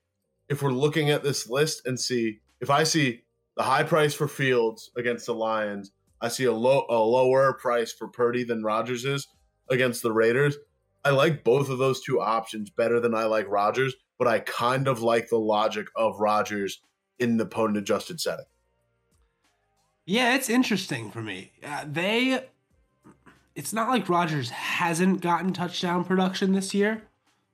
[0.48, 3.24] If we're looking at this list and see if I see
[3.58, 5.90] the high price for Fields against the Lions,
[6.20, 9.26] I see a low a lower price for Purdy than Rodgers is
[9.68, 10.56] against the Raiders.
[11.04, 14.86] I like both of those two options better than I like Rodgers, but I kind
[14.86, 16.80] of like the logic of Rodgers
[17.18, 18.44] in the opponent adjusted setting.
[20.06, 21.52] Yeah, it's interesting for me.
[21.62, 22.44] Uh, they,
[23.56, 27.02] it's not like Rodgers hasn't gotten touchdown production this year,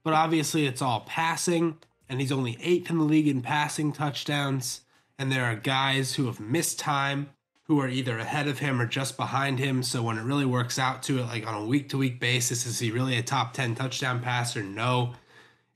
[0.03, 1.79] but obviously it's all passing,
[2.09, 4.84] and he's only eighth in the league in passing touchdowns.
[5.19, 7.31] And there are guys who have missed time
[7.65, 9.83] who are either ahead of him or just behind him.
[9.83, 12.67] So when it really works out to it, like on a week to week basis,
[12.67, 14.63] is he really a top 10 touchdown passer?
[14.63, 15.15] No.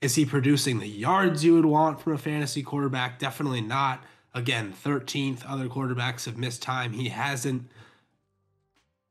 [0.01, 3.17] Is he producing the yards you would want from a fantasy quarterback?
[3.17, 4.03] Definitely not.
[4.33, 5.41] Again, 13th.
[5.47, 6.93] Other quarterbacks have missed time.
[6.93, 7.69] He hasn't.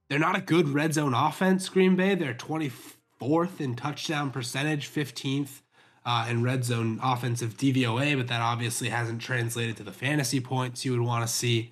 [0.09, 2.15] They're not a good red zone offense, Green Bay.
[2.15, 5.61] They're 24th in touchdown percentage, 15th
[6.09, 10.83] uh, in red zone offensive DVOA, but that obviously hasn't translated to the fantasy points
[10.83, 11.71] you would want to see.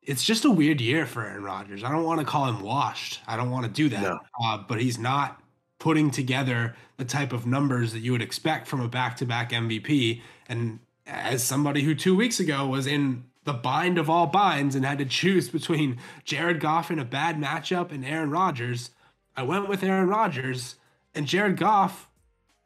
[0.00, 1.84] It's just a weird year for Aaron Rodgers.
[1.84, 3.20] I don't want to call him washed.
[3.26, 4.00] I don't want to do that.
[4.00, 4.18] No.
[4.42, 5.42] Uh, but he's not
[5.78, 9.50] putting together the type of numbers that you would expect from a back to back
[9.50, 10.22] MVP.
[10.48, 14.86] And as somebody who two weeks ago was in the bind of all binds and
[14.86, 18.92] had to choose between Jared Goff in a bad matchup and Aaron Rodgers,
[19.36, 20.76] I went with Aaron Rodgers,
[21.14, 22.08] and Jared Goff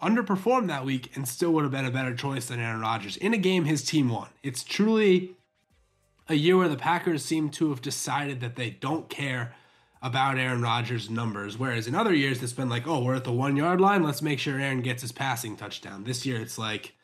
[0.09, 3.35] underperformed that week and still would have been a better choice than Aaron Rodgers in
[3.35, 4.29] a game his team won.
[4.43, 5.37] It's truly
[6.29, 9.55] a year where the Packers seem to have decided that they don't care
[10.03, 13.33] about Aaron Rodgers' numbers, whereas in other years it's been like, oh, we're at the
[13.33, 16.05] one yard line, let's make sure Aaron gets his passing touchdown.
[16.05, 16.95] This year it's like,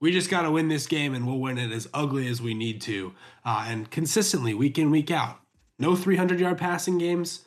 [0.00, 2.54] we just got to win this game and we'll win it as ugly as we
[2.54, 5.38] need to uh, and consistently week in week out
[5.78, 7.44] no 300 yard passing games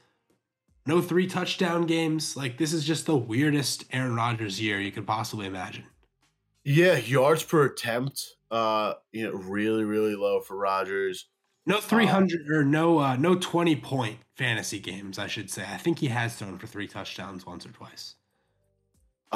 [0.85, 5.07] no three touchdown games like this is just the weirdest aaron rodgers year you could
[5.07, 5.83] possibly imagine
[6.63, 11.27] yeah yards per attempt uh you know really really low for rodgers
[11.65, 15.99] no 300 or no uh no 20 point fantasy games i should say i think
[15.99, 18.15] he has thrown for three touchdowns once or twice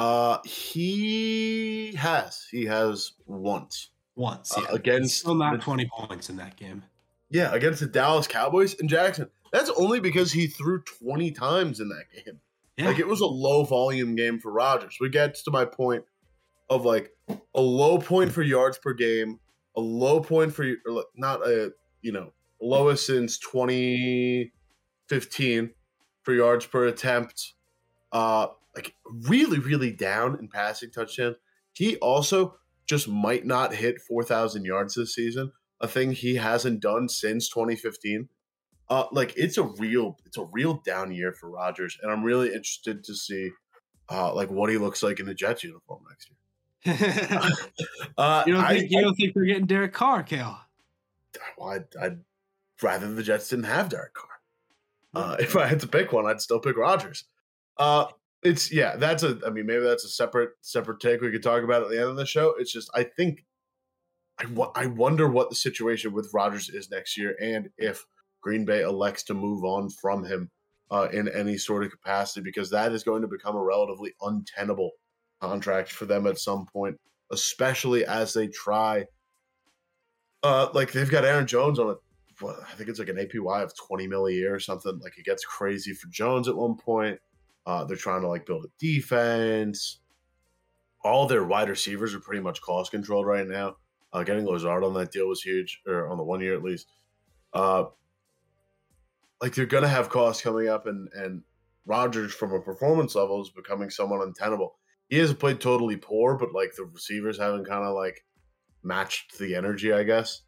[0.00, 2.46] uh, he has.
[2.50, 3.90] He has once.
[4.16, 4.68] Once, uh, yeah.
[4.68, 6.82] Uh, against still not the, twenty points in that game.
[7.30, 9.28] Yeah, against the Dallas Cowboys and Jackson.
[9.52, 12.40] That's only because he threw twenty times in that game.
[12.76, 12.86] Yeah.
[12.86, 14.98] Like it was a low volume game for Rodgers.
[15.00, 16.04] We get to my point
[16.68, 17.12] of like
[17.54, 19.40] a low point for yards per game,
[19.76, 20.66] a low point for
[21.16, 25.70] not a you know lowest since 2015
[26.22, 27.54] for yards per attempt.
[28.12, 28.94] Uh, like
[29.28, 31.36] really, really down in passing touchdowns.
[31.72, 37.08] He also just might not hit 4,000 yards this season, a thing he hasn't done
[37.08, 38.28] since 2015.
[38.90, 42.48] Uh, like it's a real, it's a real down year for Rodgers, and I'm really
[42.48, 43.50] interested to see,
[44.10, 46.36] uh, like what he looks like in the Jets uniform next year.
[48.18, 50.58] uh, you don't think I, you don't think they're getting Derek Carr, Cale?
[51.56, 52.18] Well, I'd, I'd,
[52.82, 54.28] rather the Jets didn't have Derek Carr.
[55.14, 57.24] Uh, if I had to pick one, I'd still pick Rodgers.
[57.78, 58.06] Uh,
[58.42, 59.38] it's yeah, that's a.
[59.46, 62.08] I mean, maybe that's a separate separate take we could talk about at the end
[62.08, 62.54] of the show.
[62.58, 63.44] It's just I think
[64.38, 68.04] I I wonder what the situation with Rodgers is next year, and if
[68.40, 70.50] Green Bay elects to move on from him
[70.90, 74.92] uh, in any sort of capacity, because that is going to become a relatively untenable
[75.40, 76.98] contract for them at some point,
[77.30, 79.04] especially as they try.
[80.42, 81.96] Uh, like they've got Aaron Jones on
[82.40, 84.98] what, I think it's like an APY of 20 mil a year or something.
[85.00, 87.18] Like it gets crazy for Jones at one point.
[87.66, 90.00] Uh, they're trying to like build a defense.
[91.04, 93.76] All their wide receivers are pretty much cost controlled right now.
[94.12, 96.88] Uh, getting Lazard on that deal was huge, or on the one year at least.
[97.52, 97.84] Uh,
[99.40, 101.42] like they're gonna have costs coming up, and and
[101.86, 104.76] Rodgers from a performance level is becoming somewhat untenable.
[105.08, 108.24] He hasn't played totally poor, but like the receivers haven't kind of like
[108.82, 110.42] matched the energy, I guess.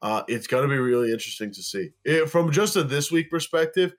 [0.00, 1.90] Uh, it's going to be really interesting to see.
[2.04, 3.94] It, from just a this week perspective,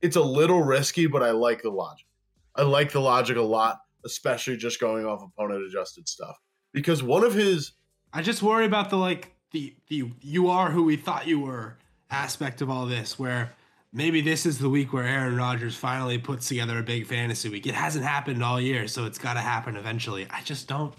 [0.00, 2.06] it's a little risky, but I like the logic.
[2.54, 6.36] I like the logic a lot, especially just going off opponent adjusted stuff.
[6.72, 7.72] Because one of his
[8.12, 11.78] I just worry about the like the the you are who we thought you were
[12.12, 13.52] aspect of all this where
[13.92, 17.66] maybe this is the week where Aaron Rodgers finally puts together a big fantasy week.
[17.66, 20.26] It hasn't happened all year, so it's got to happen eventually.
[20.30, 20.94] I just don't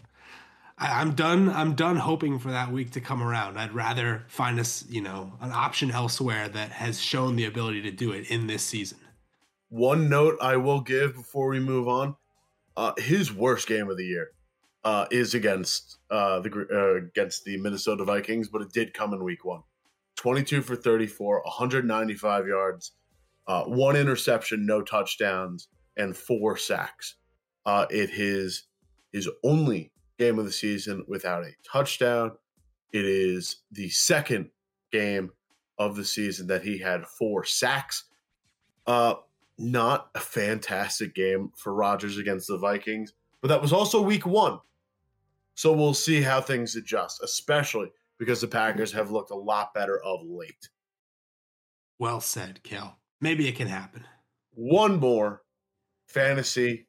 [0.78, 1.50] I, am done.
[1.50, 3.58] I'm done hoping for that week to come around.
[3.58, 7.92] I'd rather find us, you know, an option elsewhere that has shown the ability to
[7.92, 8.98] do it in this season.
[9.70, 12.16] One note I will give before we move on:
[12.76, 14.32] uh, his worst game of the year
[14.84, 19.24] uh, is against uh, the uh, against the Minnesota Vikings, but it did come in
[19.24, 19.64] Week One.
[20.24, 22.94] 22 for 34, 195 yards,
[23.48, 25.68] uh, one interception, no touchdowns,
[25.98, 27.16] and four sacks.
[27.66, 28.68] Uh, it is
[29.12, 32.32] his only game of the season without a touchdown.
[32.94, 34.50] It is the second
[34.94, 35.32] game
[35.78, 38.06] of the season that he had four sacks.
[38.88, 39.16] Uh,
[39.58, 43.12] not a fantastic game for Rodgers against the Vikings,
[43.42, 44.60] but that was also week one.
[45.56, 50.02] So we'll see how things adjust, especially because the Packers have looked a lot better
[50.02, 50.70] of late.
[52.00, 53.00] Well said, Kel.
[53.22, 54.06] Maybe it can happen.
[54.52, 55.42] One more
[56.08, 56.88] fantasy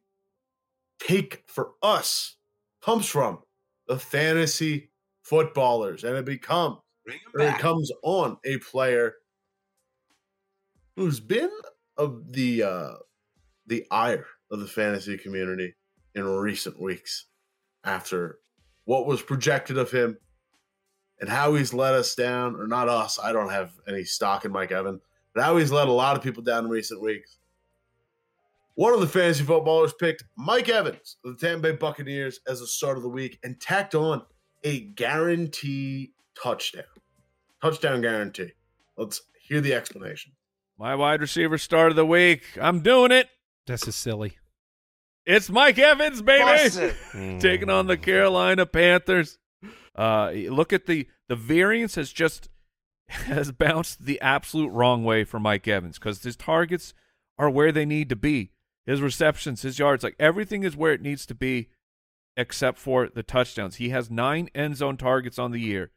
[0.99, 2.37] take for us
[2.83, 3.41] comes from
[3.87, 4.91] the fantasy
[5.23, 6.79] footballers, and it becomes
[7.35, 9.15] or it comes on a player
[10.97, 11.51] who's been
[11.97, 12.93] of the uh,
[13.67, 15.75] the ire of the fantasy community
[16.15, 17.27] in recent weeks
[17.85, 18.39] after
[18.85, 20.17] what was projected of him
[21.25, 23.19] and how he's let us down, or not us.
[23.19, 25.01] I don't have any stock in Mike Evans,
[25.33, 27.39] but how he's let a lot of people down in recent weeks.
[28.75, 32.67] One of the fantasy footballers picked Mike Evans of the Tampa Bay Buccaneers as the
[32.67, 34.21] start of the week and tacked on
[34.65, 36.13] a guarantee
[36.43, 36.85] touchdown.
[37.63, 38.53] Touchdown guarantee.
[38.99, 40.33] Let's hear the explanation.
[40.79, 42.43] My wide receiver start of the week.
[42.61, 43.31] I'm doing it.
[43.67, 44.37] This is silly.
[45.25, 46.93] It's Mike Evans, baby.
[47.41, 49.39] Taking on the Carolina Panthers.
[49.97, 52.49] Uh, look at the the variance has just
[53.09, 56.95] has bounced the absolute wrong way for Mike Evans because his targets
[57.39, 58.51] are where they need to be
[58.87, 61.69] his receptions, his yards, like everything is where it needs to be
[62.37, 63.77] except for the touchdowns.
[63.77, 65.91] He has nine end zone targets on the year.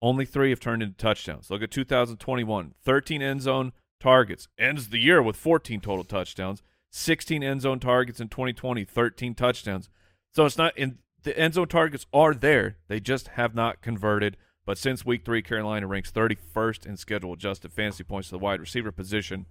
[0.00, 1.50] Only three have turned into touchdowns.
[1.50, 4.48] Look at 2021 13 end zone targets.
[4.58, 6.62] Ends the year with 14 total touchdowns.
[6.90, 9.88] 16 end zone targets in 2020, 13 touchdowns.
[10.32, 12.76] So it's not in the end zone targets are there.
[12.88, 14.36] They just have not converted.
[14.64, 18.60] But since week three, Carolina ranks 31st in schedule adjusted fantasy points to the wide
[18.60, 19.46] receiver position.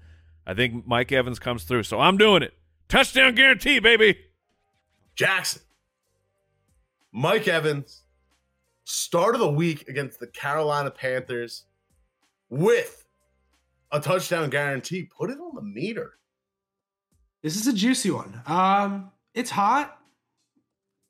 [0.45, 1.84] I think Mike Evans comes through.
[1.84, 2.53] So I'm doing it.
[2.88, 4.18] Touchdown guarantee, baby.
[5.15, 5.63] Jackson.
[7.11, 8.03] Mike Evans,
[8.84, 11.65] start of the week against the Carolina Panthers
[12.49, 13.07] with
[13.91, 15.09] a touchdown guarantee.
[15.18, 16.20] Put it on the meter.
[17.41, 18.41] This is a juicy one.
[18.45, 19.99] Um, it's hot.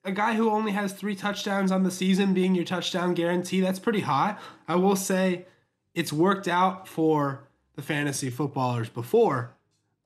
[0.08, 3.78] A guy who only has three touchdowns on the season being your touchdown guarantee, that's
[3.78, 4.40] pretty hot.
[4.66, 5.48] I will say
[5.94, 9.58] it's worked out for the fantasy footballers before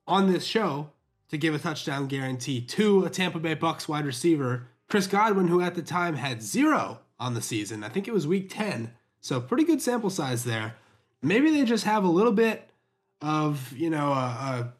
[0.08, 0.90] on this show
[1.28, 5.60] to give a touchdown guarantee to a Tampa Bay Bucks wide receiver, Chris Godwin, who
[5.60, 7.84] at the time had zero on the season.
[7.84, 8.90] I think it was week 10.
[9.20, 10.74] So pretty good sample size there.
[11.22, 12.68] Maybe they just have a little bit
[13.20, 14.72] of, you know, a, a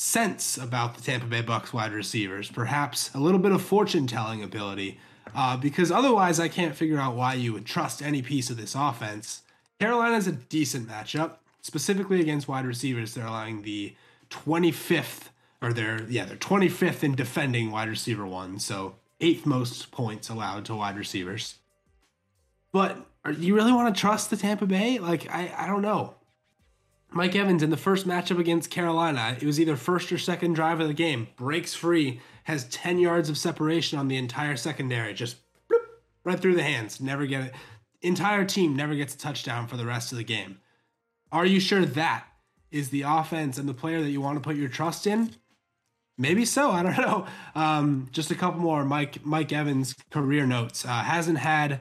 [0.00, 4.42] sense about the Tampa Bay Bucks wide receivers, perhaps a little bit of fortune telling
[4.42, 4.98] ability.
[5.34, 8.74] Uh, because otherwise, I can't figure out why you would trust any piece of this
[8.74, 9.42] offense.
[9.78, 13.94] Carolina's a decent matchup specifically against wide receivers, they're allowing the
[14.30, 15.28] 25th
[15.62, 20.64] or they're yeah they're 25th in defending wide receiver one, so eighth most points allowed
[20.64, 21.56] to wide receivers.
[22.72, 24.98] But are, you really want to trust the Tampa Bay?
[24.98, 26.14] Like I I don't know.
[27.12, 30.80] Mike Evans in the first matchup against Carolina, it was either first or second drive
[30.80, 35.36] of the game, breaks free, has 10 yards of separation on the entire secondary, just
[35.70, 35.80] bloop,
[36.24, 37.54] right through the hands, never get it.
[38.02, 40.58] Entire team never gets a touchdown for the rest of the game.
[41.32, 42.26] Are you sure that
[42.70, 45.34] is the offense and the player that you want to put your trust in?
[46.16, 46.70] Maybe so.
[46.70, 47.26] I don't know.
[47.54, 48.84] Um, just a couple more.
[48.84, 51.80] Mike Mike Evans career notes uh, hasn't had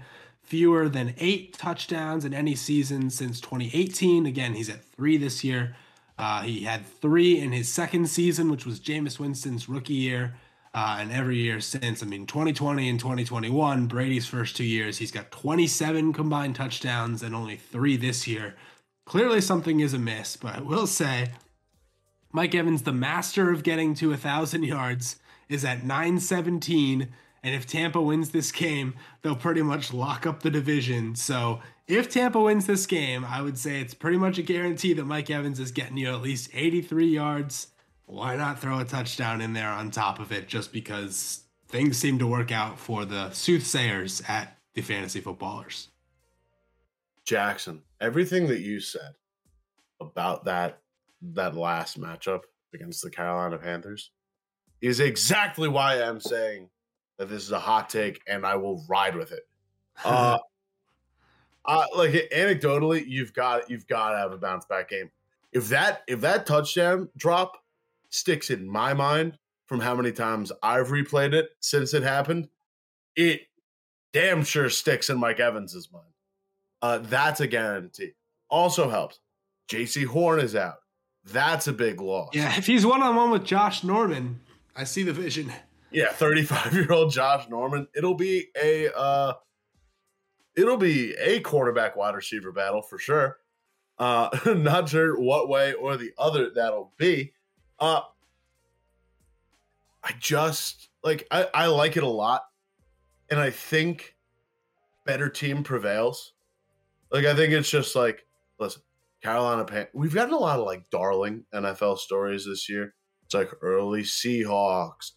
[0.49, 4.25] fewer than eight touchdowns in any season since 2018.
[4.25, 5.75] Again, he's at three this year.
[6.17, 10.33] Uh, he had three in his second season, which was Jameis Winston's rookie year.
[10.73, 15.11] Uh, and every year since, I mean, 2020 and 2021, Brady's first two years, he's
[15.11, 18.55] got 27 combined touchdowns and only three this year.
[19.05, 21.29] Clearly, something is amiss, but I will say
[22.31, 27.07] Mike Evans, the master of getting to a 1,000 yards, is at 917
[27.43, 31.15] and if Tampa wins this game, they'll pretty much lock up the division.
[31.15, 35.05] So if Tampa wins this game, I would say it's pretty much a guarantee that
[35.05, 37.67] Mike Evans is getting you at least 83 yards.
[38.05, 42.19] Why not throw a touchdown in there on top of it just because things seem
[42.19, 45.89] to work out for the soothsayers at the fantasy footballers?
[47.25, 49.13] Jackson, everything that you said
[50.01, 50.79] about that
[51.21, 52.41] that last matchup
[52.73, 54.11] against the Carolina Panthers
[54.81, 56.69] is exactly why I'm saying
[57.19, 59.43] that this is a hot take and I will ride with it.
[60.05, 60.37] Uh,
[61.65, 65.11] uh like anecdotally, you've got you've got to have a bounce back game.
[65.51, 67.61] If that if that touchdown drop
[68.09, 72.47] sticks in my mind from how many times I've replayed it since it happened,
[73.17, 73.41] it
[74.13, 76.05] damn sure sticks in Mike Evans's mind.
[76.81, 78.13] Uh, that's a guarantee.
[78.49, 79.19] Also helps.
[79.69, 80.77] Jaycee Horn is out.
[81.25, 82.29] That's a big loss.
[82.33, 84.39] Yeah, if he's one on one with Josh Norman,
[84.77, 85.51] I see the vision.
[85.91, 87.87] Yeah, 35 year old Josh Norman.
[87.95, 89.33] It'll be a uh
[90.55, 93.37] it'll be a quarterback wide receiver battle for sure.
[93.97, 97.33] Uh not sure what way or the other that'll be.
[97.79, 98.01] Uh
[100.03, 102.43] I just like I, I like it a lot.
[103.31, 104.15] And I think
[105.05, 106.33] better team prevails.
[107.11, 108.25] Like I think it's just like
[108.59, 108.83] listen,
[109.23, 112.93] Carolina Pan we've gotten a lot of like darling NFL stories this year.
[113.25, 115.11] It's like early Seahawks,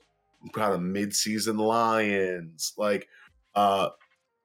[0.53, 3.09] kind of mid-season Lions, like
[3.55, 3.91] uh,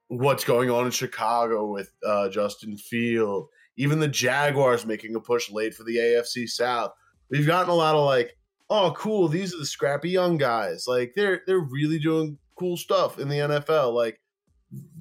[0.07, 5.51] what's going on in Chicago with uh, Justin Field, even the Jaguars making a push
[5.51, 6.91] late for the AFC South.
[7.29, 8.37] We've gotten a lot of like,
[8.69, 10.85] oh, cool, these are the scrappy young guys.
[10.87, 13.93] Like they're they're really doing cool stuff in the NFL.
[13.93, 14.19] Like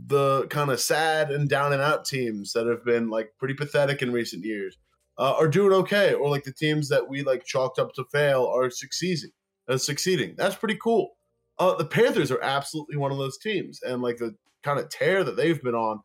[0.07, 4.03] the kind of sad and down and out teams that have been like pretty pathetic
[4.03, 4.76] in recent years
[5.18, 8.47] uh, are doing okay, or like the teams that we like chalked up to fail
[8.47, 9.30] are succeeding
[9.76, 10.34] succeeding.
[10.36, 11.16] That's pretty cool.
[11.58, 15.24] Uh, the Panthers are absolutely one of those teams, and like the kind of tear
[15.24, 16.00] that they've been on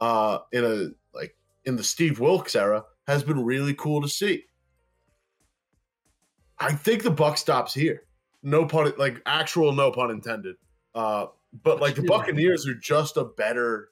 [0.00, 1.34] uh, in a like
[1.64, 4.44] in the Steve Wilks era has been really cool to see.
[6.58, 8.02] I think the buck stops here.
[8.42, 10.56] No pun, like actual no pun intended.
[10.94, 11.26] Uh,
[11.62, 13.88] but like the Buccaneers are just a better,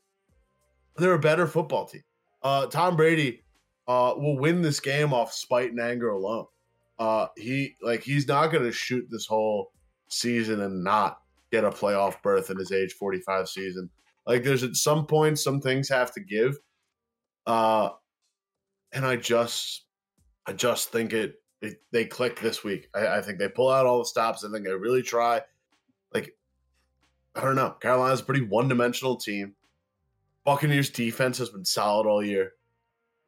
[0.97, 2.03] they're a better football team.
[2.43, 3.43] Uh, Tom Brady
[3.89, 6.47] uh, will win this game off spite and anger alone
[6.99, 9.73] uh, he like he's not going to shoot this whole
[10.09, 11.19] season and not
[11.51, 13.91] get a playoff berth in his age 45 season.
[14.27, 16.59] Like there's at some point some things have to give.
[17.47, 17.91] Uh
[18.93, 19.85] and I just
[20.47, 22.89] I just think it, it they click this week.
[22.95, 24.45] I, I, think they pull out all the stops.
[24.45, 25.43] I think they really try.
[26.13, 26.35] Like
[27.35, 27.71] I don't know.
[27.81, 29.55] Carolina's a pretty one dimensional team.
[30.45, 32.53] Buccaneers defense has been solid all year.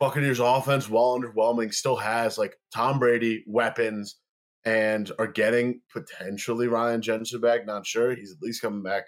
[0.01, 4.17] Buccaneers offense, while underwhelming, still has like Tom Brady weapons
[4.65, 7.67] and are getting potentially Ryan Jensen back.
[7.67, 8.15] Not sure.
[8.15, 9.05] He's at least coming back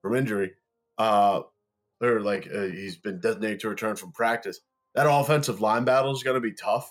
[0.00, 0.52] from injury.
[0.98, 1.42] Uh,
[2.02, 4.60] or like uh, he's been designated to return from practice.
[4.94, 6.90] That offensive line battle is going to be tough.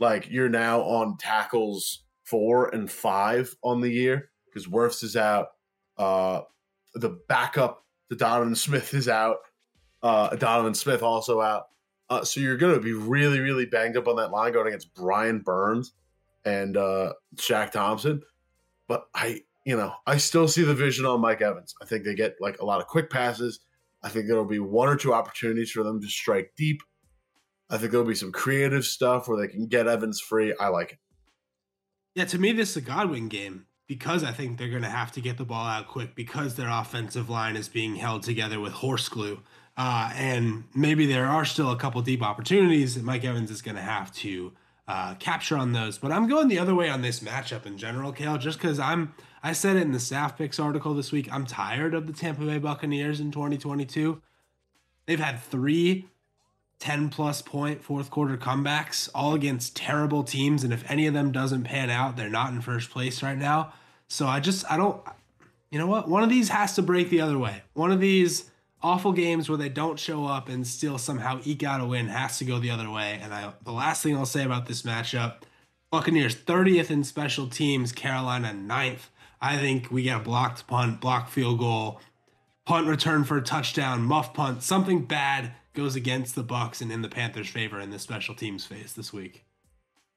[0.00, 5.48] Like you're now on tackles four and five on the year because Wirfs is out.
[5.98, 6.40] Uh,
[6.94, 9.36] the backup to Donovan Smith is out.
[10.02, 11.64] Uh, Donovan Smith also out.
[12.08, 14.94] Uh, so you're going to be really, really banged up on that line going against
[14.94, 15.92] Brian Burns
[16.44, 18.22] and uh, Shaq Thompson.
[18.88, 21.74] But I, you know, I still see the vision on Mike Evans.
[21.82, 23.60] I think they get like a lot of quick passes.
[24.02, 26.80] I think there'll be one or two opportunities for them to strike deep.
[27.68, 30.54] I think there'll be some creative stuff where they can get Evans free.
[30.60, 30.98] I like it.
[32.14, 35.12] Yeah, to me, this is a Godwin game because I think they're going to have
[35.12, 38.72] to get the ball out quick because their offensive line is being held together with
[38.72, 39.40] horse glue.
[39.76, 43.76] Uh, and maybe there are still a couple deep opportunities that Mike Evans is going
[43.76, 44.52] to have to
[44.88, 45.98] uh, capture on those.
[45.98, 49.14] But I'm going the other way on this matchup in general, Cale, just because I'm.
[49.42, 51.28] I said it in the staff picks article this week.
[51.32, 54.20] I'm tired of the Tampa Bay Buccaneers in 2022.
[55.06, 56.06] They've had three
[56.78, 60.62] 10 plus point fourth quarter comebacks, all against terrible teams.
[60.62, 63.72] And if any of them doesn't pan out, they're not in first place right now.
[64.08, 65.00] So I just, I don't,
[65.70, 66.08] you know what?
[66.08, 67.62] One of these has to break the other way.
[67.74, 68.50] One of these
[68.82, 72.38] awful games where they don't show up and still somehow eke out a win has
[72.38, 73.18] to go the other way.
[73.22, 75.42] And I, the last thing I'll say about this matchup
[75.90, 79.08] Buccaneers 30th in special teams, Carolina 9th.
[79.40, 82.00] I think we get a blocked punt, blocked field goal.
[82.66, 87.02] punt return for a touchdown, muff punt, something bad goes against the Bucs and in
[87.02, 89.44] the Panthers' favor in the special teams phase this week.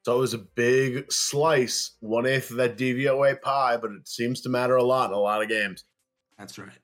[0.03, 4.41] So it was a big slice, one eighth of that DVOA pie, but it seems
[4.41, 5.83] to matter a lot in a lot of games.
[6.37, 6.79] That's right.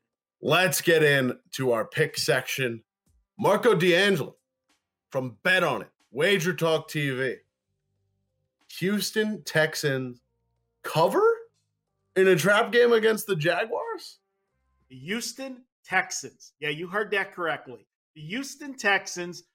[0.48, 2.84] Let's get into our pick section.
[3.40, 4.36] Marco D'Angelo
[5.10, 7.38] from Bet On It, Wager Talk TV.
[8.78, 10.22] Houston Texans
[10.84, 11.24] cover
[12.16, 14.20] in a trap game against the Jaguars?
[14.90, 16.54] The Houston Texans.
[16.60, 17.88] Yeah, you heard that correctly.
[18.14, 19.46] The Houston Texans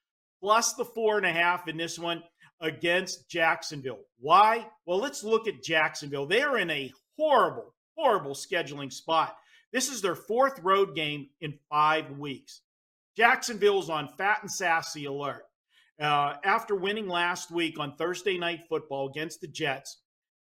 [0.41, 2.21] plus the four and a half in this one
[2.61, 4.01] against Jacksonville.
[4.19, 4.67] Why?
[4.87, 6.27] Well, let's look at Jacksonville.
[6.27, 9.37] They are in a horrible, horrible scheduling spot.
[9.73, 12.63] This is their fourth road game in five weeks.
[13.17, 15.45] Jacksonville's on fat and sassy alert.
[16.01, 19.99] Uh, after winning last week on Thursday Night Football against the Jets,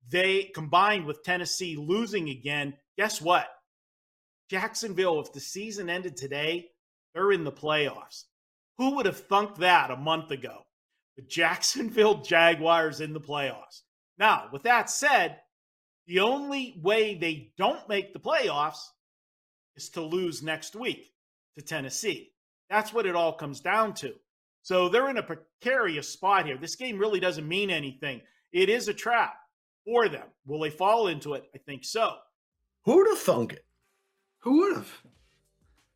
[0.09, 2.73] they combined with Tennessee losing again.
[2.97, 3.47] Guess what?
[4.49, 6.69] Jacksonville, if the season ended today,
[7.13, 8.23] they're in the playoffs.
[8.77, 10.65] Who would have thunk that a month ago?
[11.15, 13.81] The Jacksonville Jaguars in the playoffs.
[14.17, 15.39] Now, with that said,
[16.07, 18.79] the only way they don't make the playoffs
[19.75, 21.13] is to lose next week
[21.55, 22.31] to Tennessee.
[22.69, 24.13] That's what it all comes down to.
[24.61, 26.57] So they're in a precarious spot here.
[26.57, 28.21] This game really doesn't mean anything.
[28.51, 29.35] It is a trap
[29.85, 30.27] for them.
[30.45, 31.49] Will they fall into it?
[31.53, 32.15] I think so.
[32.85, 33.65] Who'd have thunk it?
[34.39, 34.91] Who would have?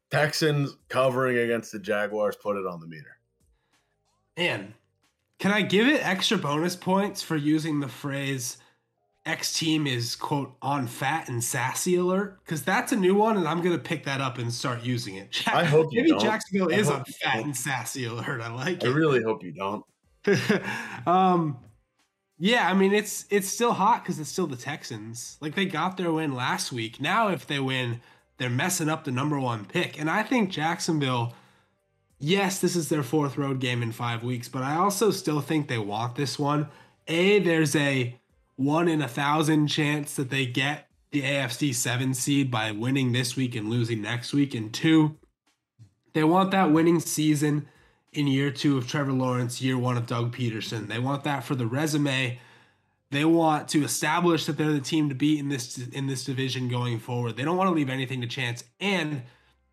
[0.10, 3.18] Texans covering against the Jaguars put it on the meter.
[4.36, 4.74] And
[5.40, 8.58] can I give it extra bonus points for using the phrase
[9.28, 12.40] X team is quote on fat and sassy alert?
[12.44, 15.32] Because that's a new one, and I'm gonna pick that up and start using it.
[15.32, 16.22] Jack- I hope maybe don't.
[16.22, 18.42] Jacksonville I is on fat and sassy alert.
[18.42, 18.92] I like I it.
[18.92, 19.84] I really hope you don't.
[21.08, 21.58] um,
[22.40, 25.38] yeah, I mean it's it's still hot because it's still the Texans.
[25.42, 27.02] Like they got their win last week.
[27.02, 28.02] Now if they win,
[28.38, 30.00] they're messing up the number one pick.
[30.00, 31.34] And I think Jacksonville.
[32.20, 35.68] Yes, this is their fourth road game in five weeks, but I also still think
[35.68, 36.68] they want this one.
[37.08, 38.18] A, there's a
[38.58, 43.36] one in a thousand chance that they get the AFC seven seed by winning this
[43.38, 44.54] week and losing next week.
[44.54, 45.16] And two,
[46.14, 47.68] they want that winning season
[48.12, 50.88] in year two of Trevor Lawrence, year one of Doug Pederson.
[50.88, 52.40] They want that for the resume.
[53.10, 56.68] They want to establish that they're the team to beat in this in this division
[56.68, 57.38] going forward.
[57.38, 58.64] They don't want to leave anything to chance.
[58.82, 59.24] And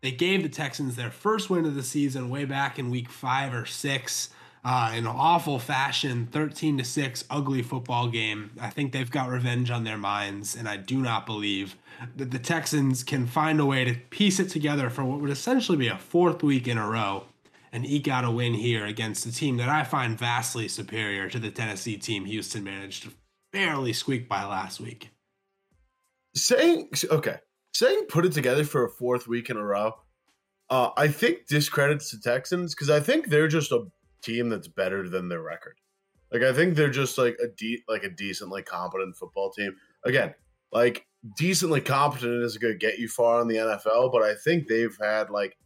[0.01, 3.53] they gave the Texans their first win of the season way back in week five
[3.53, 4.29] or six.
[4.65, 8.49] Uh, in awful fashion, 13 to 6, ugly football game.
[8.59, 11.75] I think they've got revenge on their minds, and I do not believe
[12.15, 15.77] that the Texans can find a way to piece it together for what would essentially
[15.77, 17.25] be a fourth week in a row
[17.71, 21.37] and eke out a win here against a team that I find vastly superior to
[21.37, 23.11] the Tennessee team Houston managed to
[23.53, 25.11] barely squeak by last week.
[26.35, 27.37] Saying okay,
[27.73, 29.93] saying put it together for a fourth week in a row.
[30.71, 33.85] Uh, I think discredits the Texans because I think they're just a
[34.25, 35.79] team that's better than their record.
[36.31, 39.75] Like I think they're just like a de- like a decently competent football team.
[40.03, 40.33] Again,
[40.71, 41.05] like
[41.37, 44.97] decently competent isn't going to get you far in the NFL, but I think they've
[45.01, 45.57] had like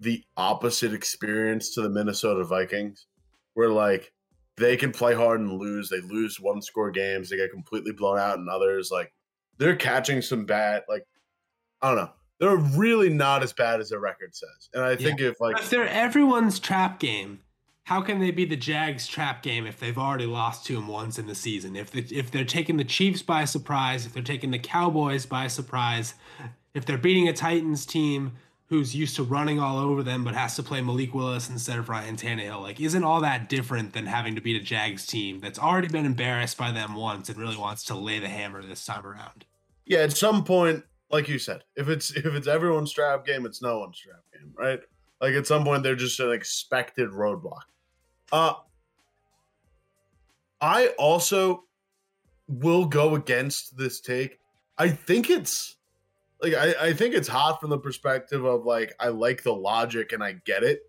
[0.00, 3.06] the opposite experience to the Minnesota Vikings,
[3.54, 4.12] where like
[4.56, 5.88] they can play hard and lose.
[5.88, 7.28] They lose one score games.
[7.28, 8.90] They get completely blown out in others.
[8.90, 9.12] Like
[9.58, 10.82] they're catching some bad.
[10.88, 11.04] Like
[11.82, 12.10] I don't know.
[12.40, 14.68] They're really not as bad as their record says.
[14.72, 17.40] And I think if like If they're everyone's trap game,
[17.84, 21.18] how can they be the Jags trap game if they've already lost to them once
[21.18, 21.76] in the season?
[21.76, 25.46] If they, if they're taking the Chiefs by surprise, if they're taking the Cowboys by
[25.46, 26.14] surprise,
[26.74, 28.32] if they're beating a Titans team
[28.66, 31.88] who's used to running all over them but has to play Malik Willis instead of
[31.88, 35.58] Ryan Tannehill, like isn't all that different than having to beat a Jags team that's
[35.58, 39.06] already been embarrassed by them once and really wants to lay the hammer this time
[39.06, 39.44] around?
[39.86, 43.62] yeah, at some point, like you said, if it's if it's everyone's trap game, it's
[43.62, 44.80] no one's trap game, right?
[45.20, 47.62] Like at some point, they're just an expected roadblock.
[48.34, 48.54] Uh,
[50.60, 51.66] I also
[52.48, 54.40] will go against this take.
[54.76, 55.76] I think it's
[56.42, 60.10] like I, I think it's hot from the perspective of like I like the logic
[60.10, 60.80] and I get it.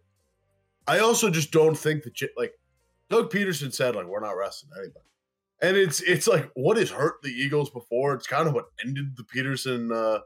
[0.88, 2.54] I also just don't think that like
[3.12, 5.06] Doug Pederson said like we're not resting anybody.
[5.62, 8.16] And it's it's like what has hurt the Eagles before?
[8.16, 10.22] It's kind of what ended the Pederson uh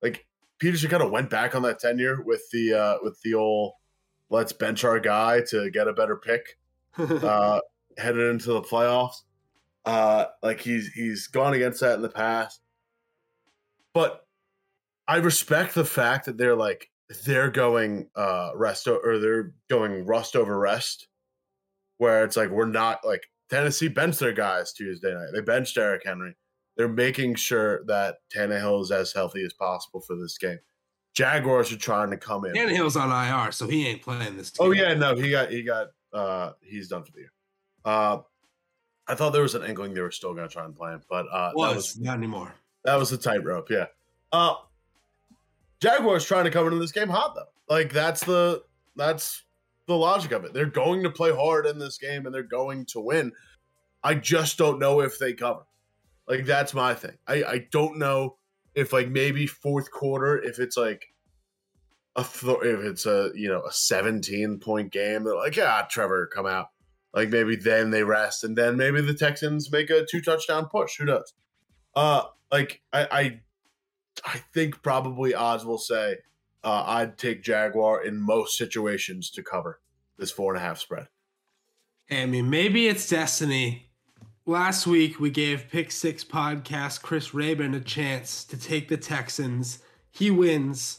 [0.00, 0.24] like
[0.62, 3.72] Pederson kind of went back on that tenure with the uh with the old
[4.30, 6.58] let's bench our guy to get a better pick
[6.98, 7.60] uh
[7.98, 9.22] headed into the playoffs.
[9.84, 12.60] Uh like he's he's gone against that in the past.
[13.92, 14.24] But
[15.08, 16.88] I respect the fact that they're like
[17.24, 21.08] they're going uh rest o- or they're going rust over rest
[21.98, 25.28] where it's like we're not like Tennessee benched their guys Tuesday night.
[25.34, 26.36] They benched Derrick Henry.
[26.76, 30.60] They're making sure that Tannehill is as healthy as possible for this game.
[31.12, 32.54] Jaguars are trying to come in.
[32.54, 34.50] Tannehill's on IR, so he ain't playing this.
[34.50, 34.68] Game.
[34.68, 37.32] Oh yeah, no, he got he got uh he's done for the year.
[37.84, 38.18] Uh
[39.08, 41.26] I thought there was an inkling they were still gonna try and play him, but
[41.32, 42.54] uh was, that was not anymore.
[42.84, 43.86] that was the tightrope, yeah.
[44.32, 44.54] Uh
[45.80, 47.74] Jaguars trying to come into this game hot though.
[47.74, 48.62] Like that's the
[48.96, 49.42] that's
[49.86, 50.52] the logic of it.
[50.52, 53.32] They're going to play hard in this game and they're going to win.
[54.04, 55.66] I just don't know if they cover.
[56.28, 57.18] Like that's my thing.
[57.26, 58.36] I I don't know
[58.74, 61.12] if like maybe fourth quarter if it's like
[62.16, 66.46] a if it's a you know a 17 point game they're like yeah Trevor come
[66.46, 66.68] out.
[67.12, 70.96] Like maybe then they rest and then maybe the Texans make a two touchdown push.
[70.98, 71.32] Who knows?
[71.94, 72.22] Uh
[72.52, 73.40] like I I,
[74.24, 76.18] I think probably odds will say
[76.62, 79.80] uh, I'd take Jaguar in most situations to cover
[80.18, 81.08] this four and a half spread.
[82.10, 83.89] I mean, maybe it's destiny.
[84.50, 89.78] Last week, we gave Pick Six podcast Chris Rabin a chance to take the Texans.
[90.10, 90.98] He wins.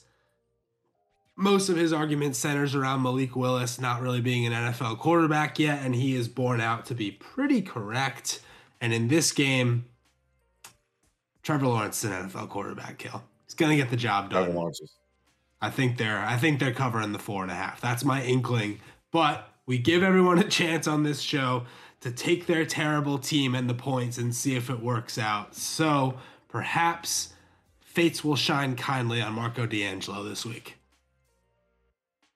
[1.36, 5.84] Most of his argument centers around Malik Willis not really being an NFL quarterback yet,
[5.84, 8.40] and he is borne out to be pretty correct.
[8.80, 9.84] And in this game,
[11.44, 13.22] Trevor Lawrence is an NFL quarterback kill.
[13.44, 14.44] He's gonna get the job done.
[14.46, 14.96] Trevor Lawrence is-
[15.62, 17.82] I think they're I think they're covering the four and a half.
[17.82, 18.80] That's my inkling.
[19.12, 21.66] But we give everyone a chance on this show
[22.02, 25.56] to take their terrible team and the points and see if it works out.
[25.56, 26.16] So
[26.48, 27.34] perhaps
[27.80, 30.78] fates will shine kindly on Marco D'Angelo this week.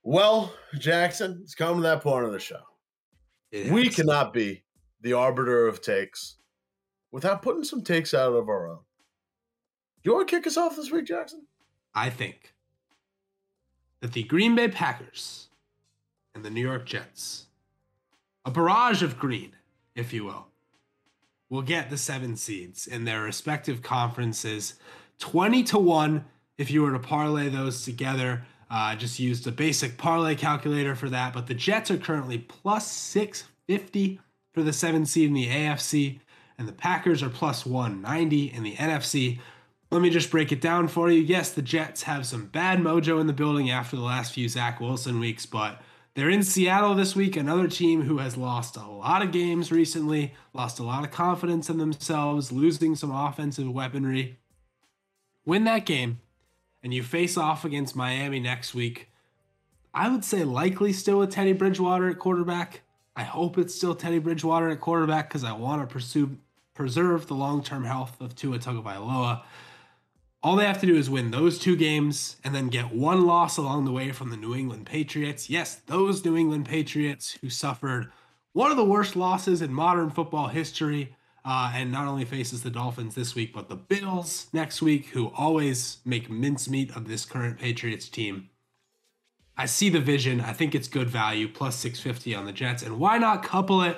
[0.03, 2.61] well Jackson it's come to that point of the show
[3.51, 4.63] It we has- cannot be
[5.01, 6.35] the arbiter of takes
[7.11, 8.79] without putting some takes out of our own.
[10.03, 11.47] You want to kick us off this week, Jackson?
[11.93, 12.53] I think
[14.01, 15.47] that the Green Bay Packers
[16.35, 17.45] and the New York Jets,
[18.43, 19.54] a barrage of green,
[19.95, 20.47] if you will,
[21.49, 24.75] will get the seven seeds in their respective conferences
[25.19, 26.25] 20 to 1
[26.57, 28.45] if you were to parlay those together.
[28.69, 32.39] Uh, I just used a basic parlay calculator for that, but the Jets are currently
[32.39, 34.19] plus 650
[34.53, 36.19] for the seven seed in the AFC,
[36.57, 39.39] and the Packers are plus 190 in the NFC.
[39.91, 41.21] Let me just break it down for you.
[41.21, 44.79] Yes, the Jets have some bad mojo in the building after the last few Zach
[44.79, 45.81] Wilson weeks, but
[46.15, 50.33] they're in Seattle this week, another team who has lost a lot of games recently,
[50.53, 54.37] lost a lot of confidence in themselves, losing some offensive weaponry.
[55.45, 56.21] Win that game,
[56.81, 59.09] and you face off against Miami next week.
[59.93, 62.81] I would say likely still with Teddy Bridgewater at quarterback.
[63.15, 66.37] I hope it's still Teddy Bridgewater at quarterback because I want to pursue
[66.73, 69.43] preserve the long term health of Tua Tagovailoa.
[70.45, 73.57] All they have to do is win those two games and then get one loss
[73.57, 75.49] along the way from the New England Patriots.
[75.49, 78.11] Yes, those New England Patriots who suffered
[78.53, 81.15] one of the worst losses in modern football history.
[81.43, 85.31] Uh, and not only faces the Dolphins this week, but the Bills next week, who
[85.35, 88.51] always make mincemeat of this current Patriots team.
[89.57, 90.41] I see the vision.
[90.41, 92.83] I think it's good value, plus 650 on the Jets.
[92.83, 93.97] And why not couple it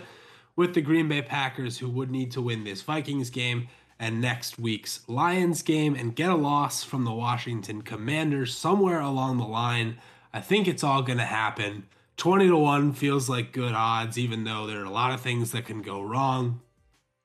[0.56, 3.68] with the Green Bay Packers, who would need to win this Vikings game
[4.00, 9.38] and next week's Lions game and get a loss from the Washington Commanders somewhere along
[9.38, 9.98] the line?
[10.34, 11.88] I think it's all going to happen.
[12.18, 15.52] 20 to 1 feels like good odds, even though there are a lot of things
[15.52, 16.62] that can go wrong.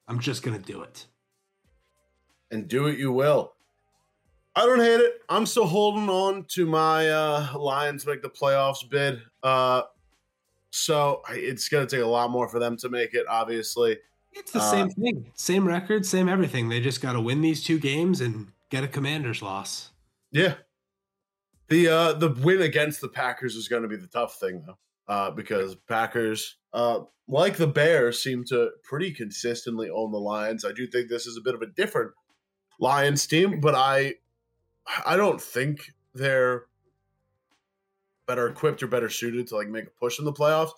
[0.08, 1.06] I'm just going to do it.
[2.50, 3.54] And do it you will.
[4.54, 5.22] I don't hate it.
[5.30, 9.22] I'm still holding on to my uh, Lions make the playoffs bid.
[9.42, 9.82] Uh,
[10.70, 13.98] so it's going to take a lot more for them to make it, obviously.
[14.32, 15.30] It's the Uh, same thing.
[15.34, 16.68] Same record, same everything.
[16.68, 19.90] They just got to win these two games and get a Commanders loss.
[20.30, 20.54] Yeah.
[21.68, 24.78] The uh the win against the Packers is going to be the tough thing though.
[25.08, 30.64] Uh because Packers uh like the Bears seem to pretty consistently own the Lions.
[30.64, 32.12] I do think this is a bit of a different
[32.80, 34.14] Lions team, but I
[35.06, 36.66] I don't think they're
[38.26, 40.72] better equipped or better suited to like make a push in the playoffs.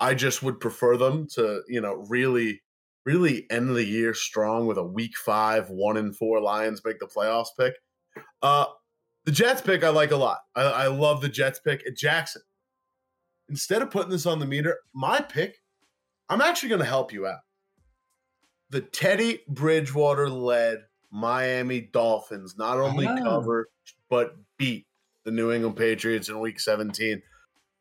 [0.00, 2.62] I just would prefer them to, you know, really
[3.04, 7.06] really end the year strong with a week 5 1 and 4 Lions make the
[7.06, 7.74] playoffs pick.
[8.42, 8.66] Uh,
[9.24, 10.38] the Jets pick I like a lot.
[10.54, 12.42] I, I love the Jets pick at Jackson.
[13.48, 15.56] Instead of putting this on the meter, my pick,
[16.28, 17.40] I'm actually going to help you out.
[18.70, 20.80] The Teddy Bridgewater led
[21.10, 23.16] Miami Dolphins not only Oh.
[23.22, 23.68] cover
[24.10, 24.86] but beat
[25.24, 27.22] the New England Patriots in Week 17.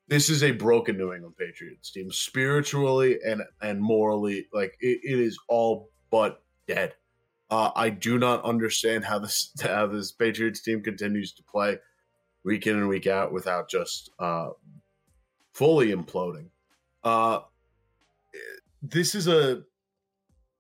[0.08, 4.48] This is a broken New England Patriots team, spiritually and and morally.
[4.54, 6.96] Like it, it is all but dead.
[7.50, 11.80] Uh, I do not understand how this how this Patriots team continues to play
[12.44, 14.50] week in and week out without just uh,
[15.54, 16.48] fully imploding.
[17.04, 17.40] Uh,
[18.82, 19.64] this is a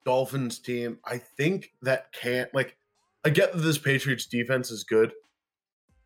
[0.06, 0.99] Dolphins team.
[1.06, 2.78] I think that can't like.
[3.26, 5.14] I get that this Patriots defense is good.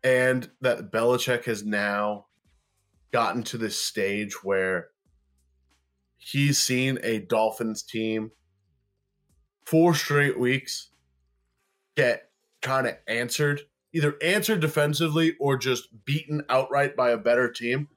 [0.04, 2.26] and that Belichick has now
[3.12, 4.88] gotten to this stage where
[6.16, 8.30] he's seen a Dolphins team
[9.64, 10.90] four straight weeks
[11.96, 12.30] get
[12.62, 13.62] kind of answered,
[13.92, 17.88] either answered defensively or just beaten outright by a better team.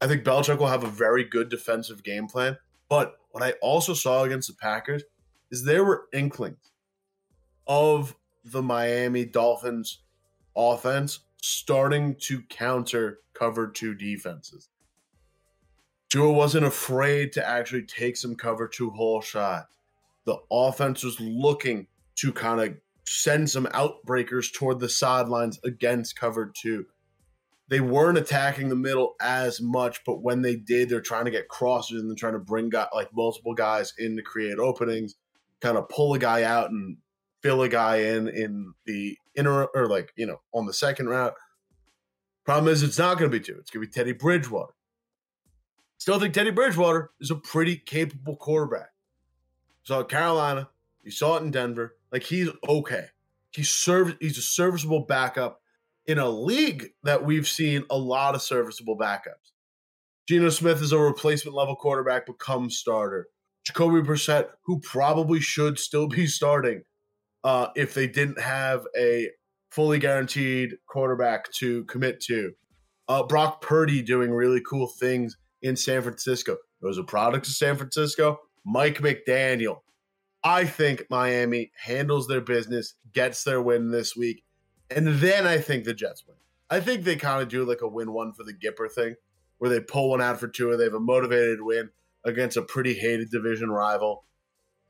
[0.00, 2.56] I think Belichick will have a very good defensive game plan.
[2.88, 5.02] But what I also saw against the Packers
[5.50, 6.72] is there were inklings
[7.66, 10.02] of the Miami Dolphins
[10.56, 14.68] offense starting to counter cover two defenses.
[16.10, 19.68] Tua wasn't afraid to actually take some cover two hole shots.
[20.24, 21.86] The offense was looking
[22.16, 22.74] to kind of
[23.06, 26.86] send some outbreakers toward the sidelines against cover two.
[27.68, 31.48] They weren't attacking the middle as much, but when they did, they're trying to get
[31.48, 35.14] crosses and they're trying to bring guy, like multiple guys in to create openings,
[35.60, 36.96] kind of pull a guy out and
[37.42, 41.34] fill a guy in in the inner or like you know on the second route.
[42.44, 43.58] Problem is, it's not going to be Tua.
[43.58, 44.72] It's going to be Teddy Bridgewater.
[45.98, 48.90] Still think Teddy Bridgewater is a pretty capable quarterback.
[49.82, 50.68] Saw Carolina.
[51.02, 51.96] You saw it in Denver.
[52.12, 53.06] Like he's okay.
[53.50, 54.16] He's served.
[54.20, 55.60] He's a serviceable backup
[56.06, 59.52] in a league that we've seen a lot of serviceable backups.
[60.28, 63.28] Geno Smith is a replacement level quarterback, become starter.
[63.64, 66.82] Jacoby Brissett, who probably should still be starting,
[67.44, 69.30] uh, if they didn't have a
[69.70, 72.52] fully guaranteed quarterback to commit to.
[73.08, 76.52] Uh, Brock Purdy doing really cool things in San Francisco.
[76.52, 78.38] It was a product of San Francisco.
[78.64, 79.78] Mike McDaniel.
[80.42, 84.42] I think Miami handles their business, gets their win this week,
[84.88, 86.36] and then I think the Jets win.
[86.70, 89.16] I think they kind of do like a win one for the Gipper thing,
[89.58, 91.90] where they pull one out for Tua, and they have a motivated win
[92.24, 94.24] against a pretty hated division rival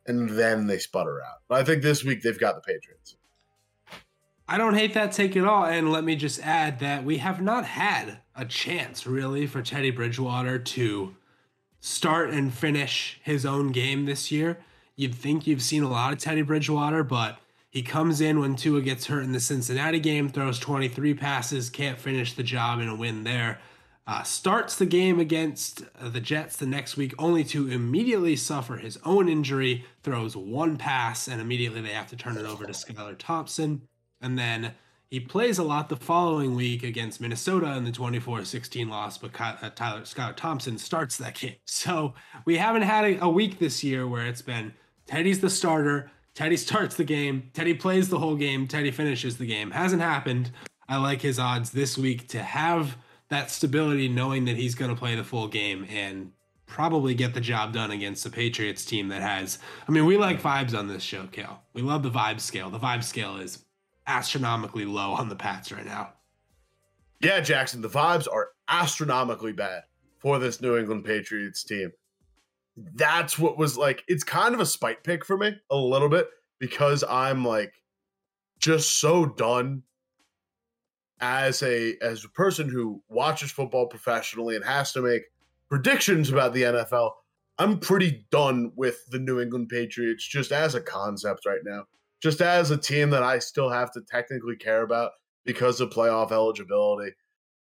[0.06, 1.38] and then they sputter out.
[1.48, 3.16] But I think this week they've got the Patriots.
[4.48, 5.64] I don't hate that take at all.
[5.64, 9.90] And let me just add that we have not had a chance really for Teddy
[9.92, 11.14] Bridgewater to
[11.80, 14.58] start and finish his own game this year.
[14.96, 17.38] You'd think you've seen a lot of Teddy Bridgewater, but
[17.70, 21.98] he comes in when Tua gets hurt in the Cincinnati game, throws 23 passes, can't
[21.98, 23.60] finish the job in a win there.
[24.06, 28.98] Uh, starts the game against the Jets the next week, only to immediately suffer his
[29.04, 29.84] own injury.
[30.02, 33.82] Throws one pass, and immediately they have to turn it over to Skylar Thompson.
[34.20, 34.74] And then
[35.10, 39.32] he plays a lot the following week against Minnesota in the 24 16 loss, but
[39.40, 41.56] uh, Tyler Skylar Thompson starts that game.
[41.66, 42.14] So
[42.44, 44.74] we haven't had a, a week this year where it's been
[45.06, 49.46] Teddy's the starter, Teddy starts the game, Teddy plays the whole game, Teddy finishes the
[49.46, 49.72] game.
[49.72, 50.52] Hasn't happened.
[50.88, 52.96] I like his odds this week to have
[53.30, 56.32] that stability, knowing that he's going to play the full game and
[56.66, 59.58] probably get the job done against the Patriots team that has.
[59.88, 61.62] I mean, we like vibes on this show, Cale.
[61.72, 62.70] We love the vibe scale.
[62.70, 63.64] The vibe scale is
[64.06, 66.12] astronomically low on the Pats right now.
[67.20, 69.82] Yeah, Jackson, the vibes are astronomically bad
[70.18, 71.92] for this New England Patriots team.
[72.76, 76.28] That's what was like, it's kind of a spite pick for me a little bit
[76.58, 77.74] because I'm like
[78.58, 79.82] just so done
[81.20, 85.22] as a as a person who watches football professionally and has to make
[85.68, 87.12] predictions about the NFL,
[87.58, 91.84] I'm pretty done with the New England Patriots just as a concept right now.
[92.22, 95.12] Just as a team that I still have to technically care about
[95.44, 97.12] because of playoff eligibility.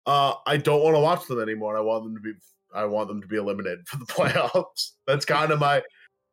[0.07, 1.77] Uh, I don't want to watch them anymore.
[1.77, 2.33] I want them to be
[2.75, 4.93] I want them to be eliminated for the playoffs.
[5.07, 5.83] That's kind of my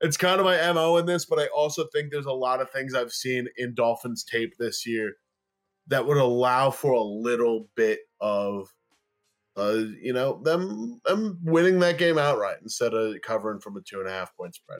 [0.01, 2.69] it's kind of my MO in this, but I also think there's a lot of
[2.69, 5.13] things I've seen in Dolphins tape this year
[5.87, 8.73] that would allow for a little bit of
[9.55, 13.99] uh, you know, them them winning that game outright instead of covering from a two
[13.99, 14.79] and a half point spread.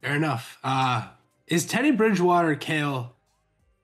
[0.00, 0.58] Fair enough.
[0.64, 1.08] Uh,
[1.46, 3.14] is Teddy Bridgewater Cale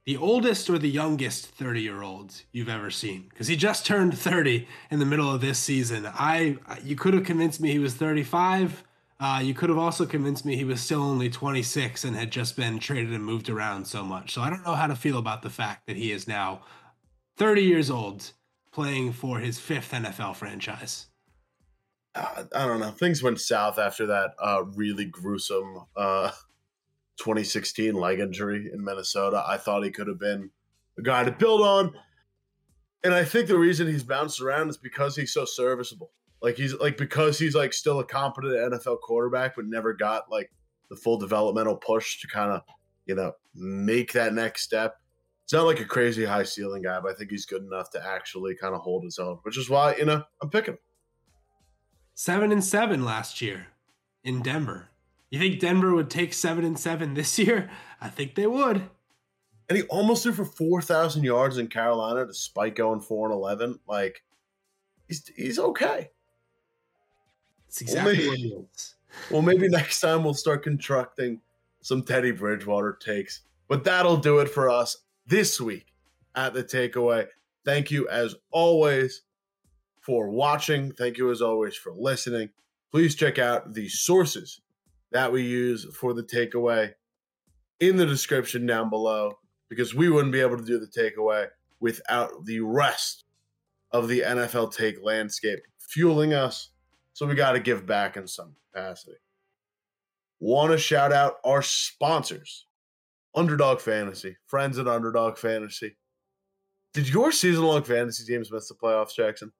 [0.06, 3.26] the oldest or the youngest 30 year old you've ever seen?
[3.28, 6.06] Because he just turned 30 in the middle of this season.
[6.06, 8.84] I you could have convinced me he was 35.
[9.20, 12.56] Uh, you could have also convinced me he was still only 26 and had just
[12.56, 14.32] been traded and moved around so much.
[14.32, 16.62] So I don't know how to feel about the fact that he is now
[17.36, 18.32] 30 years old
[18.72, 21.06] playing for his fifth NFL franchise.
[22.14, 22.92] Uh, I don't know.
[22.92, 26.30] Things went south after that uh, really gruesome uh,
[27.18, 29.42] 2016 leg injury in Minnesota.
[29.44, 30.50] I thought he could have been
[30.96, 31.92] a guy to build on.
[33.02, 36.12] And I think the reason he's bounced around is because he's so serviceable.
[36.40, 40.50] Like he's like because he's like still a competent NFL quarterback, but never got like
[40.90, 42.62] the full developmental push to kind of
[43.06, 44.96] you know make that next step.
[45.44, 48.06] It's not like a crazy high ceiling guy, but I think he's good enough to
[48.06, 50.78] actually kind of hold his own, which is why you know I'm picking him.
[52.14, 53.68] Seven and seven last year
[54.22, 54.88] in Denver.
[55.30, 57.70] You think Denver would take seven and seven this year?
[58.00, 58.88] I think they would.
[59.68, 63.78] and he almost threw for 4,000 yards in Carolina despite going 4 and 11.
[63.86, 64.22] Like,
[65.06, 66.10] he's, he's okay.
[67.68, 68.56] It's exactly well, maybe.
[69.30, 71.40] Well, maybe next time we'll start constructing
[71.80, 73.42] some Teddy Bridgewater takes.
[73.68, 74.96] But that'll do it for us
[75.26, 75.86] this week
[76.34, 77.26] at the takeaway.
[77.64, 79.22] Thank you as always
[80.00, 80.92] for watching.
[80.92, 82.50] Thank you as always for listening.
[82.90, 84.60] Please check out the sources
[85.10, 86.92] that we use for the takeaway
[87.80, 89.38] in the description down below
[89.68, 91.46] because we wouldn't be able to do the takeaway
[91.80, 93.24] without the rest
[93.92, 96.70] of the NFL take landscape fueling us.
[97.18, 99.16] So we got to give back in some capacity.
[100.38, 102.66] Want to shout out our sponsors
[103.34, 105.96] Underdog Fantasy, friends at Underdog Fantasy.
[106.94, 109.50] Did your season long fantasy teams miss the playoffs, Jackson?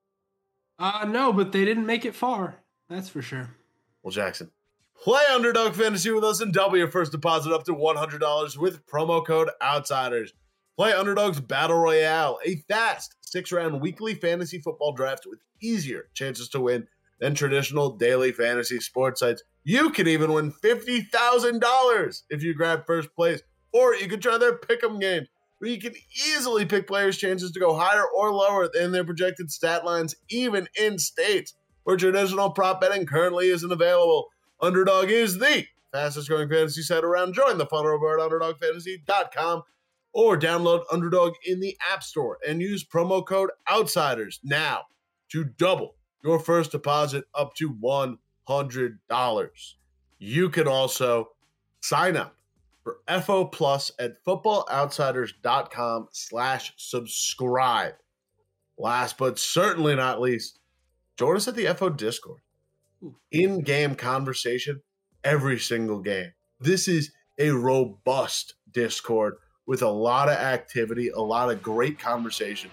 [0.79, 2.63] Uh, no, but they didn't make it far.
[2.89, 3.51] That's for sure.
[4.05, 4.53] Well, Jackson,
[5.03, 9.27] play Underdog Fantasy with us and double your first deposit up to $100 with promo
[9.27, 10.31] code OUTSIDERS.
[10.77, 16.49] Play Underdog's Battle Royale, a fast six round weekly fantasy football draft with easier chances
[16.51, 16.87] to win
[17.21, 19.43] than traditional daily fantasy sports sites.
[19.65, 23.43] You can even win $50,000 if you grab first place,
[23.73, 25.29] or you can try their pick 'em games
[25.59, 25.95] where you can
[26.29, 30.69] easily pick players' chances to go higher or lower than their projected stat lines, even
[30.81, 34.29] in states where traditional prop betting currently isn't available.
[34.61, 37.35] Underdog is the fastest growing fantasy site around.
[37.35, 39.63] Join the fun over at UnderdogFantasy.com
[40.13, 44.83] or download Underdog in the App Store and use promo code OUTSIDERS now
[45.31, 49.75] to double your first deposit up to $100.
[50.19, 51.31] You can also
[51.81, 52.35] sign up
[52.83, 57.95] for FO Plus at footballoutsiders.com slash subscribe.
[58.79, 60.59] Last but certainly not least,
[61.17, 62.41] join us at the FO Discord.
[63.31, 64.83] In game conversation
[65.23, 66.33] every single game.
[66.61, 69.35] This is a robust Discord
[69.67, 72.71] with a lot of activity, a lot of great conversation,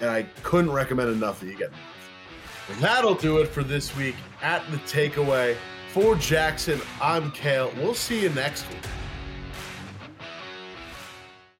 [0.00, 1.70] and I couldn't recommend enough that you get
[2.68, 2.82] involved.
[2.82, 5.56] That'll do it for this week at the takeaway.
[5.92, 7.72] For Jackson, I'm Cale.
[7.76, 8.82] We'll see you next week.